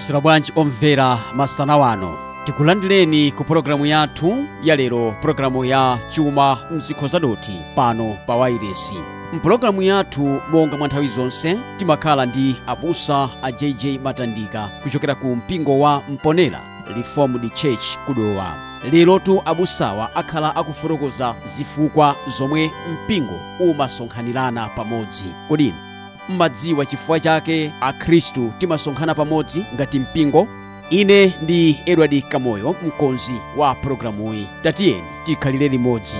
mwaswera 0.00 0.20
bwanji 0.20 0.52
omvera 0.56 1.18
masana 1.36 1.76
wano. 1.76 2.18
Tikulandileni 2.44 3.32
ku 3.32 3.44
pologalamu 3.44 3.86
yathu 3.86 4.44
ya 4.62 4.76
lero 4.76 5.14
pologalamu 5.22 5.64
ya 5.64 5.98
chuma 6.10 6.58
mzikho 6.70 7.08
zadoti 7.08 7.60
pano 7.76 8.16
pa 8.26 8.36
wairesi 8.36 8.94
mpologalamu 9.32 9.82
yathu 9.82 10.40
monga 10.50 10.76
mwa 10.76 10.88
nthawi 10.88 11.08
zonse 11.08 11.58
timakhala 11.76 12.26
ndi 12.26 12.56
abusa 12.66 13.28
a 13.42 13.52
jj 13.52 13.84
matandika 14.02 14.68
kuchokera 14.82 15.14
ku 15.14 15.36
mpingo 15.36 15.78
wa 15.78 16.02
mponera 16.08 16.60
reformed 16.96 17.52
church 17.52 17.98
kudowa. 18.06 18.54
Lerotu 18.92 19.42
abusawa 19.44 20.16
akhala 20.16 20.56
akufotokoza 20.56 21.34
zifukwa 21.44 22.16
zomwe 22.38 22.70
mpingo 22.92 23.40
umasonkhanirana 23.60 24.68
pamodzi. 24.68 25.34
Kodini 25.48 25.89
mmadziwa 26.30 26.86
chifukwa 26.86 27.20
chake 27.20 27.72
akhristu 27.80 28.52
timasonkhana 28.58 29.14
pamodzi 29.14 29.64
ngati 29.74 29.98
mpingo. 29.98 30.48
Ine 30.90 31.34
ndi 31.42 31.80
edward 31.86 32.22
kamoyo 32.28 32.76
mkonzi 32.86 33.32
wa 33.56 33.74
pologalamuyi 33.74 34.46
tatiyeni 34.62 35.02
tikhalire 35.24 35.68
limodzi. 35.68 36.16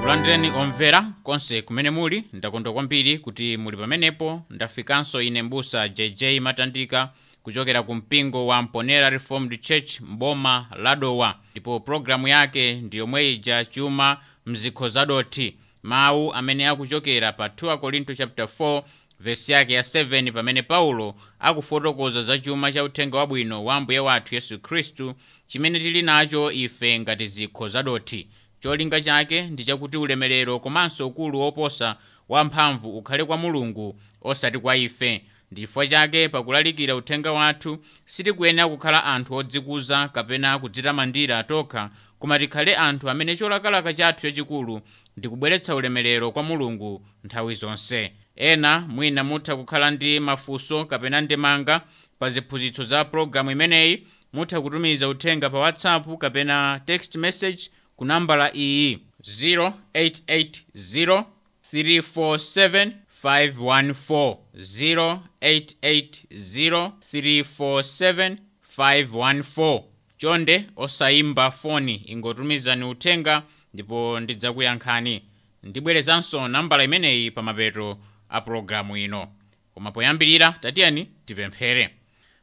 Kulandireni 0.00 0.50
omvera 0.50 1.04
konse 1.22 1.62
kumene 1.62 1.90
muli 1.90 2.24
ndakondwa 2.32 2.72
kwambiri 2.72 3.18
kuti 3.18 3.56
muli 3.56 3.76
pamenepo 3.76 4.42
ndafikanso 4.50 5.22
ine 5.22 5.42
mbusa 5.42 5.88
jj 5.88 6.24
matandika 6.40 7.08
kuchokera 7.42 7.82
ku 7.82 7.94
mpingo 7.94 8.46
wa 8.46 8.62
mponera 8.62 9.10
reformed 9.10 9.60
church 9.60 10.00
mboma 10.00 10.66
ladowa. 10.82 11.34
Ndipo 11.52 11.80
pologalamu 11.80 12.28
yake 12.28 12.72
ndi 12.74 12.96
yomweyi 12.98 13.38
ja 13.38 13.64
chuma 13.64 14.16
mzikho 14.48 14.88
zadoti 14.88 15.56
mawu 15.82 16.32
amene 16.34 16.68
akuchokera 16.68 17.32
pa 17.32 17.46
2 17.46 17.78
korinto 17.78 18.14
chapter 18.14 18.44
4 18.44 18.82
vesi 19.20 19.52
yake 19.52 19.72
ya 19.72 19.82
7 19.82 20.32
pamene 20.32 20.62
paulo 20.62 21.14
akufotokoza 21.38 22.22
za 22.22 22.38
chuma 22.38 22.72
cha 22.72 22.84
uthenga 22.84 23.18
wabwino 23.18 23.64
wa 23.64 23.74
ambuye 23.76 23.98
wathu 23.98 24.34
yesu 24.34 24.58
khristu 24.58 25.14
chimene 25.46 25.80
tili 25.80 26.02
nacho 26.02 26.52
ife 26.52 26.98
ngati 27.00 27.26
zikho 27.26 27.68
zadoti 27.68 28.28
cholinga 28.60 29.00
chake 29.00 29.42
ndi 29.42 29.64
chakuti 29.64 29.96
ulemerero 29.96 30.58
komanso 30.60 31.06
ukulu 31.06 31.38
woposa 31.40 31.96
wamphamvu 32.28 32.98
ukhale 32.98 33.24
kwa 33.24 33.36
mulungu 33.36 34.00
osati 34.22 34.58
kwa 34.58 34.76
ife. 34.76 35.24
Ndi 35.52 35.60
chifukwa 35.60 35.86
chake 35.86 36.28
pakulalikira 36.28 36.96
uthenga 36.96 37.32
wathu 37.32 37.78
sitikuyenera 38.04 38.68
kukhala 38.68 39.04
anthu 39.04 39.34
odzikuza 39.34 40.08
kapena 40.08 40.58
kudzitamandira 40.58 41.42
tokha 41.44 41.90
koma 42.18 42.38
tikhale 42.38 42.76
anthu 42.76 43.10
amene 43.10 43.36
cholakalaka 43.36 43.94
chathu 43.94 44.20
chachikulu 44.22 44.80
ndi 45.16 45.28
kubweretsa 45.28 45.74
ulemerero 45.74 46.32
kwa 46.32 46.42
mulungu 46.42 47.06
nthawi 47.24 47.54
zonse. 47.54 48.12
Ena 48.36 48.80
mwina 48.80 49.24
mutha 49.24 49.56
kukhala 49.56 49.90
ndi 49.90 50.20
mafunso 50.20 50.84
kapena 50.84 51.20
ndemanga 51.20 51.80
pa 52.18 52.30
ziphunzitso 52.30 52.84
za 52.84 53.04
pologalamu 53.04 53.50
imeneyi 53.50 54.06
mutha 54.32 54.60
kutumiza 54.60 55.08
uthenga 55.08 55.50
pa 55.50 55.58
whatsapp 55.58 56.18
kapena 56.18 56.80
text 56.84 57.14
message 57.16 57.70
ku 57.96 58.04
nambala 58.04 58.54
iyi 58.56 58.98
0880 59.22 61.24
347 61.72 62.92
514 63.24 64.36
0880 64.54 66.90
347 67.12 68.36
514 68.78 69.82
chonde 70.18 70.64
osayimba 70.76 71.50
foni. 71.50 71.94
Ingotumizani 71.94 72.84
uthenga 72.84 73.42
ndipo 73.74 74.20
ndidzakuyankhani. 74.20 75.22
Ndibwerezanso 75.62 76.48
nambala 76.48 76.84
imeneyi 76.84 77.30
pa 77.30 77.42
mapeto 77.42 77.98
a 78.28 78.40
pologalamu 78.40 78.96
ino. 78.96 79.28
Koma 79.74 79.92
poyambirira 79.92 80.52
tatiyeni 80.52 81.08
tipemphere. 81.26 81.90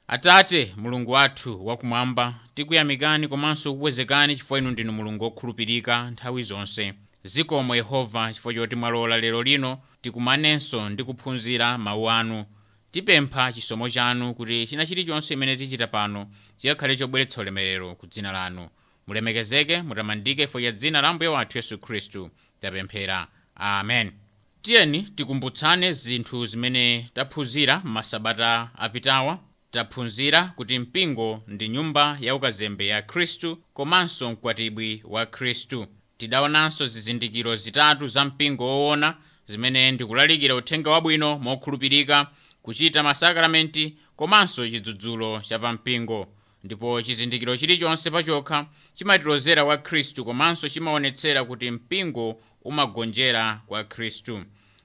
Atate 0.07 0.73
mulungu 0.77 1.11
wathu 1.11 1.67
wakumwamba 1.67 2.33
tikuyamikani 2.53 3.27
komanso 3.27 3.73
kukwezekani 3.73 4.35
chifukwa 4.35 4.57
inu 4.57 4.71
ndinu 4.71 4.91
mulungu 4.91 5.23
wokhulupirika 5.23 6.11
nthawi 6.11 6.44
zonse. 6.44 6.94
Zikomo 7.23 7.75
yehova 7.75 8.33
chifukwa 8.33 8.53
choti 8.53 8.75
mwalola 8.75 9.17
lero 9.17 9.44
lino 9.44 9.79
tikumanenso 10.01 10.89
ndi 10.89 11.03
kuphunzira 11.03 11.77
mawu 11.77 12.09
anu 12.09 12.45
tipempha 12.95 13.53
chisomo 13.53 13.89
chanu 13.89 14.33
kuti 14.33 14.67
china 14.67 14.85
chilichonse 14.85 15.33
imene 15.33 15.56
tichita 15.57 15.88
pano 15.88 16.28
chikakhale 16.57 16.95
chobweretsa 16.95 17.41
ulemerero 17.41 17.95
ku 17.95 18.07
dzina 18.07 18.31
lanu. 18.31 18.69
Mulemekezeke 19.07 19.81
mutamandike 19.81 20.47
fo 20.47 20.59
ya 20.59 20.72
dzina 20.72 21.01
la 21.01 21.13
mbuye 21.13 21.29
wathu 21.29 21.57
yesu 21.57 21.78
khristu. 21.78 22.29
Tapemphera. 22.61 23.28
Amen. 23.56 24.11
Tiyeni 24.61 25.01
tikumbutsane 25.03 25.91
zinthu 25.94 26.45
zimene 26.45 27.09
taphunzira 27.13 27.81
m'masabata 27.83 28.69
apitawa 28.78 29.39
taphunzira 29.72 30.44
kuti 30.56 30.79
mpingo 30.79 31.44
ndi 31.47 31.69
nyumba 31.69 32.17
ya 32.22 32.35
ukazembe 32.35 32.88
ya 32.88 33.01
khristu 33.01 33.57
komanso 33.73 34.31
mkwatibwi 34.31 35.01
wa 35.06 35.25
khristu. 35.25 35.88
Tidaonanso 36.17 36.85
zizindikiro 36.85 37.56
zitatu 37.56 38.07
za 38.07 38.25
mpingo 38.25 38.66
woona 38.67 39.16
zimene 39.47 39.91
ndikulalikira 39.91 40.56
uthenga 40.56 40.89
wabwino 40.91 41.39
mokhulupirika 41.39 42.27
kuchita 42.65 43.03
masakramenti 43.03 43.93
komanso 44.15 44.69
chidzudzulo 44.69 45.39
chapampingo 45.39 46.27
ndipo 46.63 47.01
chizindikiro 47.01 47.57
chilichonse 47.57 48.11
pachokha 48.11 48.65
chimatilozera 48.95 49.65
kwa 49.65 49.77
khristu 49.77 50.25
komanso 50.25 50.69
chimaonetsera 50.69 51.43
kuti 51.43 51.71
mpingo 51.71 52.41
umagonjera 52.63 53.61
kwa 53.67 53.83
khristu. 53.83 54.41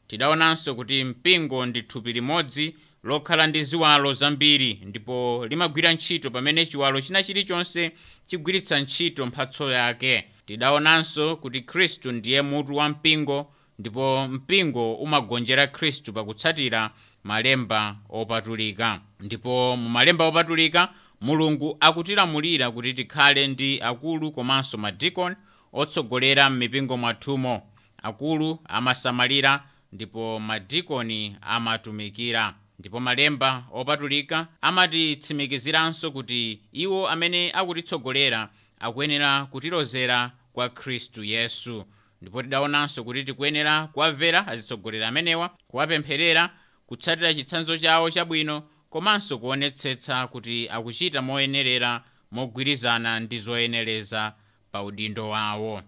Tidaonanso 0.07 0.75
kuti 0.75 1.05
mpingo 1.05 1.67
ndi 1.67 1.83
thupi 1.83 2.13
limodzi 2.13 2.77
lokhala 3.05 3.47
ndi 3.47 3.63
ziwalo 3.63 4.13
zambiri 4.13 4.81
ndipo 4.85 5.47
limagwira 5.49 5.93
ntchito 5.93 6.31
pamene 6.31 6.67
chiwalo 6.67 7.01
china 7.01 7.23
chilichonse 7.23 7.93
chigwiritsa 8.27 8.81
ntchito 8.81 9.27
mphatso 9.27 9.71
yake. 9.73 10.25
Tidaonanso 10.47 11.37
kuti 11.37 11.61
khristu 11.61 12.13
ndiye 12.13 12.43
mutu 12.43 12.77
wa 12.77 12.89
mpingo 12.89 13.53
ndipo 13.79 14.29
mpingo 14.29 14.95
umagonjera 14.95 15.67
khristu 15.67 16.13
pakutsatira 16.13 16.91
malemba 17.25 17.97
opatulika. 18.09 19.01
Ndipo 19.21 19.77
mu 19.77 19.89
malemba 19.89 20.25
opatulika 20.27 20.89
mulungu 21.21 21.77
akutilamulira 21.81 22.71
kuti 22.71 22.95
tikhale 22.95 23.47
ndi 23.47 23.81
akulu 23.83 24.33
komanso 24.33 24.79
madikoni 24.79 25.37
otsogolera 25.73 26.51
m'mipingo 26.51 26.97
mwathumo 26.97 27.63
akulu 28.03 28.59
amasamalira 28.65 29.63
ndipo 29.93 30.39
madikoni 30.41 31.37
amatumikira. 31.41 32.55
Ndipo 32.79 33.01
malemba 33.01 33.65
opatulika 33.73 34.47
amatitsimikiziranso 34.61 36.11
kuti 36.11 36.61
iwo 36.73 37.09
amene 37.09 37.53
akutitsogolera 37.53 38.49
akuyenera 38.81 39.47
kutilozera 39.47 40.31
kwa 40.53 40.69
khristu 40.69 41.25
yesu. 41.25 41.85
Ndipo 42.23 42.43
tidaonanso 42.43 43.05
kuti 43.05 43.25
tikuyenera 43.25 43.87
kuwamvera 43.87 44.47
azitsogolera 44.47 45.09
amenewa 45.09 45.51
kuwapempherera 45.69 46.51
kutsatira 46.95 47.35
chitsanzo 47.35 47.79
chawo 47.79 48.11
chabwino 48.11 48.63
komanso 48.91 49.39
kuonetsetsa 49.39 50.27
kuti 50.27 50.69
akuchita 50.69 51.23
moyenerera 51.23 52.05
mogwirizana 52.31 53.21
ndi 53.21 53.39
zoyenereza 53.39 54.35
pa 54.73 54.83
udindo 54.83 55.29
wawo. 55.29 55.83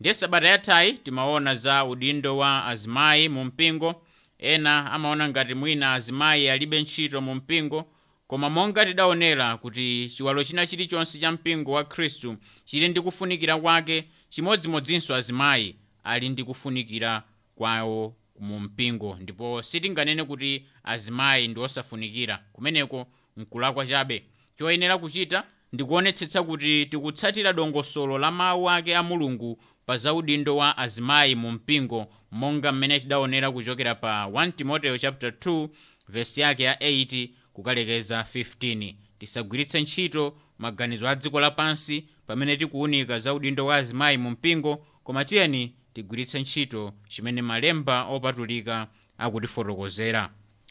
Ndiye 0.00 0.14
sabata 0.14 0.48
yathayi 0.48 0.92
timaona 0.92 1.54
za 1.54 1.84
udindo 1.84 2.36
wa 2.38 2.66
azimayi 2.66 3.28
mu 3.28 3.44
mpingo 3.44 4.02
ena 4.38 4.92
amaona 4.92 5.28
ngati 5.28 5.54
mwina 5.54 5.94
azimayi 5.94 6.48
alibe 6.48 6.80
ntchito 6.82 7.20
mu 7.20 7.34
mpingo 7.34 7.84
koma 8.26 8.50
monga 8.50 8.86
tidaonera 8.86 9.56
kuti 9.56 10.10
chiwalo 10.16 10.44
china 10.44 10.66
chilichonse 10.66 11.18
cha 11.18 11.32
mpingo 11.32 11.72
wa 11.72 11.84
khristu 11.84 12.36
chili 12.64 12.88
ndi 12.88 13.00
kufunikira 13.00 13.58
kwake 13.58 14.04
chimodzimodzinso 14.28 15.14
azimayi 15.14 15.76
ali 16.04 16.28
ndi 16.28 16.44
kufunikira 16.44 17.22
kwawo 17.54 18.16
mu 18.40 18.60
mpingo 18.60 19.16
ndipo 19.20 19.62
sitinganene 19.62 20.24
kuti 20.24 20.66
azimayi 20.84 21.48
ndi 21.48 21.60
osafunikira. 21.60 22.44
Kumeneko 22.52 23.06
nkulakwa 23.36 23.86
chabe 23.86 24.24
choyenera 24.58 24.98
kuchita 24.98 25.44
ndikuonetsetsa 25.72 26.42
kuti 26.42 26.86
tikutsatira 26.86 27.52
dongosolo 27.52 28.18
la 28.18 28.30
mawu 28.30 28.70
ake 28.70 28.96
a 28.96 29.02
mulungu 29.02 29.62
pa 29.86 29.96
zaudindo 29.96 30.56
wa 30.56 30.78
azimayi 30.78 31.34
mu 31.34 31.52
mpingo 31.52 32.06
monga 32.30 32.72
mmene 32.72 33.00
tidaonera 33.00 33.50
kuchokera 33.50 33.94
pa 33.94 34.24
1 34.24 34.52
timoteyo 34.52 34.98
chapter 34.98 35.30
2 35.30 35.68
vesi 36.08 36.40
yake 36.40 36.62
ya 36.62 36.74
8 36.74 37.28
kukalekeza 37.52 38.20
15 38.34 38.94
tisagwiritse 39.18 39.80
ntchito 39.80 40.36
maganizo 40.58 41.08
a 41.08 41.14
dziko 41.14 41.40
lapansi 41.40 42.04
pamene 42.26 42.56
tikuunika 42.56 43.18
zaudindo 43.18 43.66
wa 43.66 43.76
azimayi 43.76 44.18
mu 44.18 44.30
mpingo 44.30 44.76
koma 45.04 45.24
tiyeni 45.24 45.74
tigwiritse 45.94 46.40
ntchito 46.40 46.92
chimene 47.08 47.42
malemba 47.42 48.02
opatulika 48.04 48.86
akutifotokozera 49.18 50.30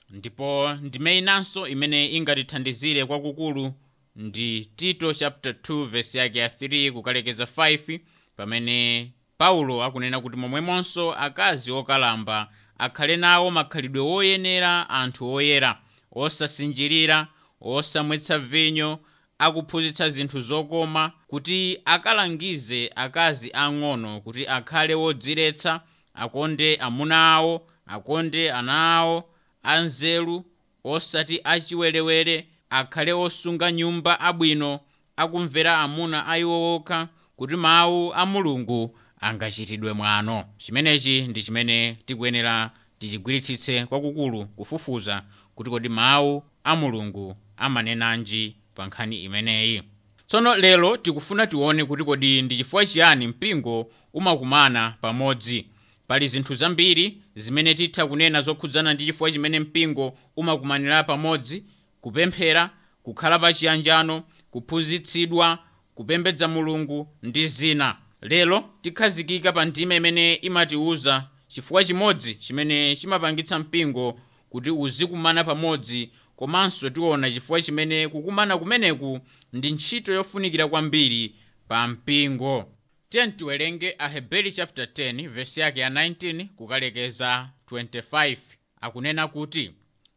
ndipo 0.10 0.74
ndime 0.82 1.18
inanso 1.18 1.68
imene 1.68 2.08
ingatithandizire 2.12 3.06
kwakukulu 3.06 3.74
ndi 4.16 4.66
tito 4.66 5.14
chapter 5.14 5.52
2 5.52 5.86
vesi 5.86 6.18
yake 6.18 6.40
ya 6.40 6.48
3 6.48 6.92
kukalekeza 6.92 7.44
5 7.44 8.00
pamene 8.36 9.12
paulo 9.38 9.84
akunena 9.84 10.22
kuti 10.22 10.38
momwemonso 10.38 11.14
akazi 11.14 11.72
okalamba 11.72 12.50
akhale 12.78 13.18
nawo 13.18 13.52
makhalidwe 13.52 14.02
woyenera 14.02 14.90
anthu 14.90 15.34
oyera 15.34 15.80
osasinjirira 16.12 17.28
osamwetsa 17.62 18.40
vinyo 18.40 19.00
akuphunzitsa 19.46 20.10
zinthu 20.10 20.42
zokoma 20.42 21.12
kuti 21.28 21.78
akalangize 21.86 22.92
akazi 22.96 23.50
ang'ono 23.54 24.22
kuti 24.22 24.48
akhale 24.48 24.94
wodziretsa 24.96 25.82
akonde 26.14 26.76
amuna 26.76 27.34
awo 27.36 27.68
akonde 27.88 28.52
ana 28.52 28.96
awo 28.98 29.24
anzeru 29.64 30.46
osati 30.84 31.40
achiwerewere 31.44 32.48
akhale 32.70 33.14
osunga 33.14 33.72
nyumba 33.72 34.20
abwino 34.20 34.80
akumvera 35.18 35.78
amuna 35.80 36.28
ayiwo 36.28 36.76
okha 36.76 37.08
kuti 37.36 37.56
mawu 37.56 38.14
a 38.14 38.26
mulungu 38.26 38.98
angachitidwe 39.20 39.94
mwano. 39.94 40.46
Chimenechi 40.58 41.22
ndi 41.22 41.44
chimene 41.44 41.98
tikuyenera 42.06 42.72
tichigwiritsitse 43.00 43.86
kwakukulu 43.86 44.46
kufufuza 44.46 45.24
kuti 45.56 45.70
kodi 45.70 45.90
mawu 45.90 46.44
a 46.64 46.76
mulungu 46.76 47.36
amanenanji 47.58 48.56
pa 48.76 48.86
nkhani 48.88 49.24
imeneyi. 49.24 49.82
Tsono 50.28 50.56
lero 50.56 50.98
tikufuna 50.98 51.48
tione 51.48 51.86
kuti 51.86 52.04
kodi 52.04 52.42
ndi 52.42 52.58
chifukwa 52.58 52.86
chiyani 52.86 53.28
mpingo 53.28 53.92
umakumana 54.14 54.94
pamodzi. 55.02 55.66
Pali 56.08 56.28
zinthu 56.28 56.54
zambiri 56.56 57.18
zimene 57.36 57.76
titha 57.76 58.08
kunena 58.08 58.42
zokhudzana 58.42 58.94
ndi 58.94 59.06
chifukwa 59.06 59.32
chimene 59.32 59.60
mpingo 59.60 60.18
umakumanira 60.36 61.04
pamodzi 61.04 61.64
kupemphera 62.02 62.70
kukhala 63.04 63.40
pa 63.40 63.54
chiyanjano 63.54 64.24
kuphunzitsidwa 64.52 65.60
kupembedza 65.96 66.48
mulungu 66.48 67.08
ndi 67.24 67.48
zina. 67.48 67.96
Lero 68.22 68.64
tikhazikika 68.82 69.52
pa 69.54 69.66
ndima 69.66 69.96
imene 69.96 70.34
imatiwuza 70.34 71.28
chifukwa 71.48 71.84
chimodzi 71.84 72.36
chimene 72.36 72.96
chimapangitsa 72.96 73.60
mpingo 73.60 74.20
kuti 74.50 74.70
uzikumana 74.72 75.44
pamodzi 75.44 76.10
komanso 76.36 76.90
tiona 76.90 77.32
chifukwa 77.32 77.62
chimene 77.62 78.08
kukumana 78.08 78.58
kumeneku 78.58 79.20
ndi 79.54 79.72
ntchito 79.72 80.14
yofunikira 80.14 80.68
kwambiri 80.68 81.36
pa 81.68 81.88
mpingo. 81.88 82.70
Tiye 83.10 83.96
aheberi 83.98 84.52
chapter 84.52 84.86
10 84.86 85.28
vesi 85.30 85.60
yake 85.60 85.80
ya 85.80 85.90
19 85.90 86.46
kukalekeza 86.56 87.50
25 87.72 88.38
akunena 88.82 89.28
kuti 89.28 89.72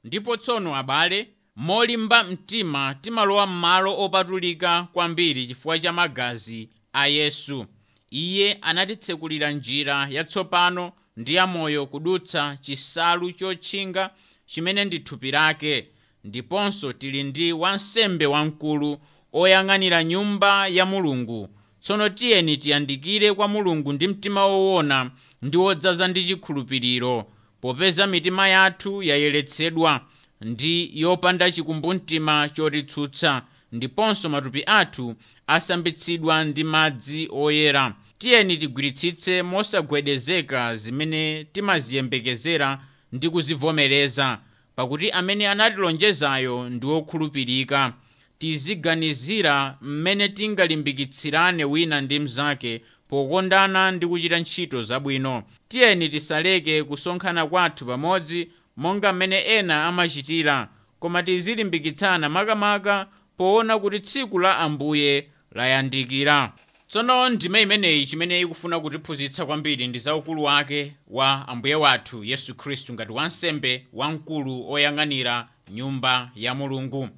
ndipo 0.05 0.37
tsono 0.37 0.77
abale 0.77 1.29
molimba 1.57 2.25
mtima 2.25 2.95
timalowa 2.95 3.47
m'malo 3.47 3.99
opatulika 4.05 4.89
kwambiri 4.93 5.47
chifukwa 5.47 5.79
cha 5.79 5.93
magazi 5.93 6.69
a 6.93 7.07
yesu. 7.07 7.67
Iye 8.11 8.53
anatitsekulira 8.61 9.51
njira 9.51 10.09
yatsopano 10.11 10.93
ndi 11.17 11.35
yamoyo 11.35 11.87
kudutsa 11.87 12.59
chisalu 12.61 13.33
chotchinga 13.33 14.11
chimene 14.47 14.85
ndi 14.85 14.99
thupi 14.99 15.31
lake 15.31 15.89
ndiponso 16.27 16.93
tili 16.93 17.23
ndi 17.23 17.53
wansembe 17.53 18.27
wamkulu 18.27 18.99
oyang'anira 19.33 20.05
nyumba 20.05 20.69
ya 20.69 20.87
mulungu. 20.87 21.49
Tsono 21.81 22.09
tiyeni 22.09 22.57
tiyandikire 22.57 23.33
kwa 23.35 23.49
mulungu 23.49 23.93
ndi 23.93 24.09
mtima 24.09 24.47
woona 24.47 25.11
ndi 25.43 25.57
wodzaza 25.57 26.09
ndi 26.09 26.25
chikhulupiriro 26.25 27.27
popeza 27.61 28.07
mitima 28.07 28.49
yathu 28.49 29.03
yayeretsedwa 29.03 30.01
ndi 30.41 30.91
yopanda 31.01 31.53
chikumbumtima 31.53 32.49
chotitsutsa 32.49 33.43
ndiponso 33.73 34.29
matupi 34.29 34.63
athu 34.67 35.15
asambitsidwa 35.47 36.45
ndi 36.45 36.65
madzi 36.65 37.29
oyera. 37.33 37.95
Tiyeni 38.19 38.57
tigwiritsitse 38.57 39.43
mosagwedezeka 39.43 40.77
zimene 40.77 41.47
timaziyembekezera 41.53 42.81
ndi 43.13 43.31
kuzivomereza 43.31 44.39
pakuti 44.77 45.11
amene 45.11 45.49
anatilonjezayo 45.49 46.69
ndi 46.71 46.87
wokhulupirika 46.87 47.93
tiziganizira 48.39 49.79
mmene 49.81 50.29
tingalimbikitsirane 50.29 51.65
wina 51.65 52.01
ndi 52.01 52.19
mnzake 52.19 52.83
pokondana 53.09 53.91
ndi 53.91 54.07
kuchita 54.07 54.39
ntchito 54.39 54.83
zabwino. 54.83 55.43
Tiyeni 55.69 56.09
tisaleke 56.09 56.83
kusonkhana 56.85 57.47
kwathu 57.47 57.87
pamodzi 57.87 58.49
monga 58.77 59.13
mmene 59.13 59.39
ena 59.41 59.85
amachitira 59.87 60.69
koma 61.01 61.23
tizilimbikitsana 61.23 62.29
makamaka 62.29 63.07
poona 63.37 63.79
kuti 63.79 64.01
tsiku 64.01 64.39
la 64.39 64.59
ambuye 64.59 65.29
layandikira 65.53 66.53
tsono 66.97 67.29
ndime 67.29 67.63
imeneyi 67.63 68.07
chimene 68.07 68.41
ikufuna 68.41 68.81
kutiphunzitsa 68.81 69.47
kwambiri 69.47 69.87
ndi 69.87 69.99
zaukulu 69.99 70.43
wake 70.45 70.93
wa 71.09 71.49
ambuye 71.49 71.75
wathu 71.75 72.25
yesu 72.25 72.55
khristu 72.55 72.93
ngati 72.95 73.13
wansembe 73.13 73.87
wamkulu 73.93 74.71
oyang'anira 74.73 75.49
nyumba 75.71 76.31
ya 76.37 76.55
mulungu. 76.55 77.09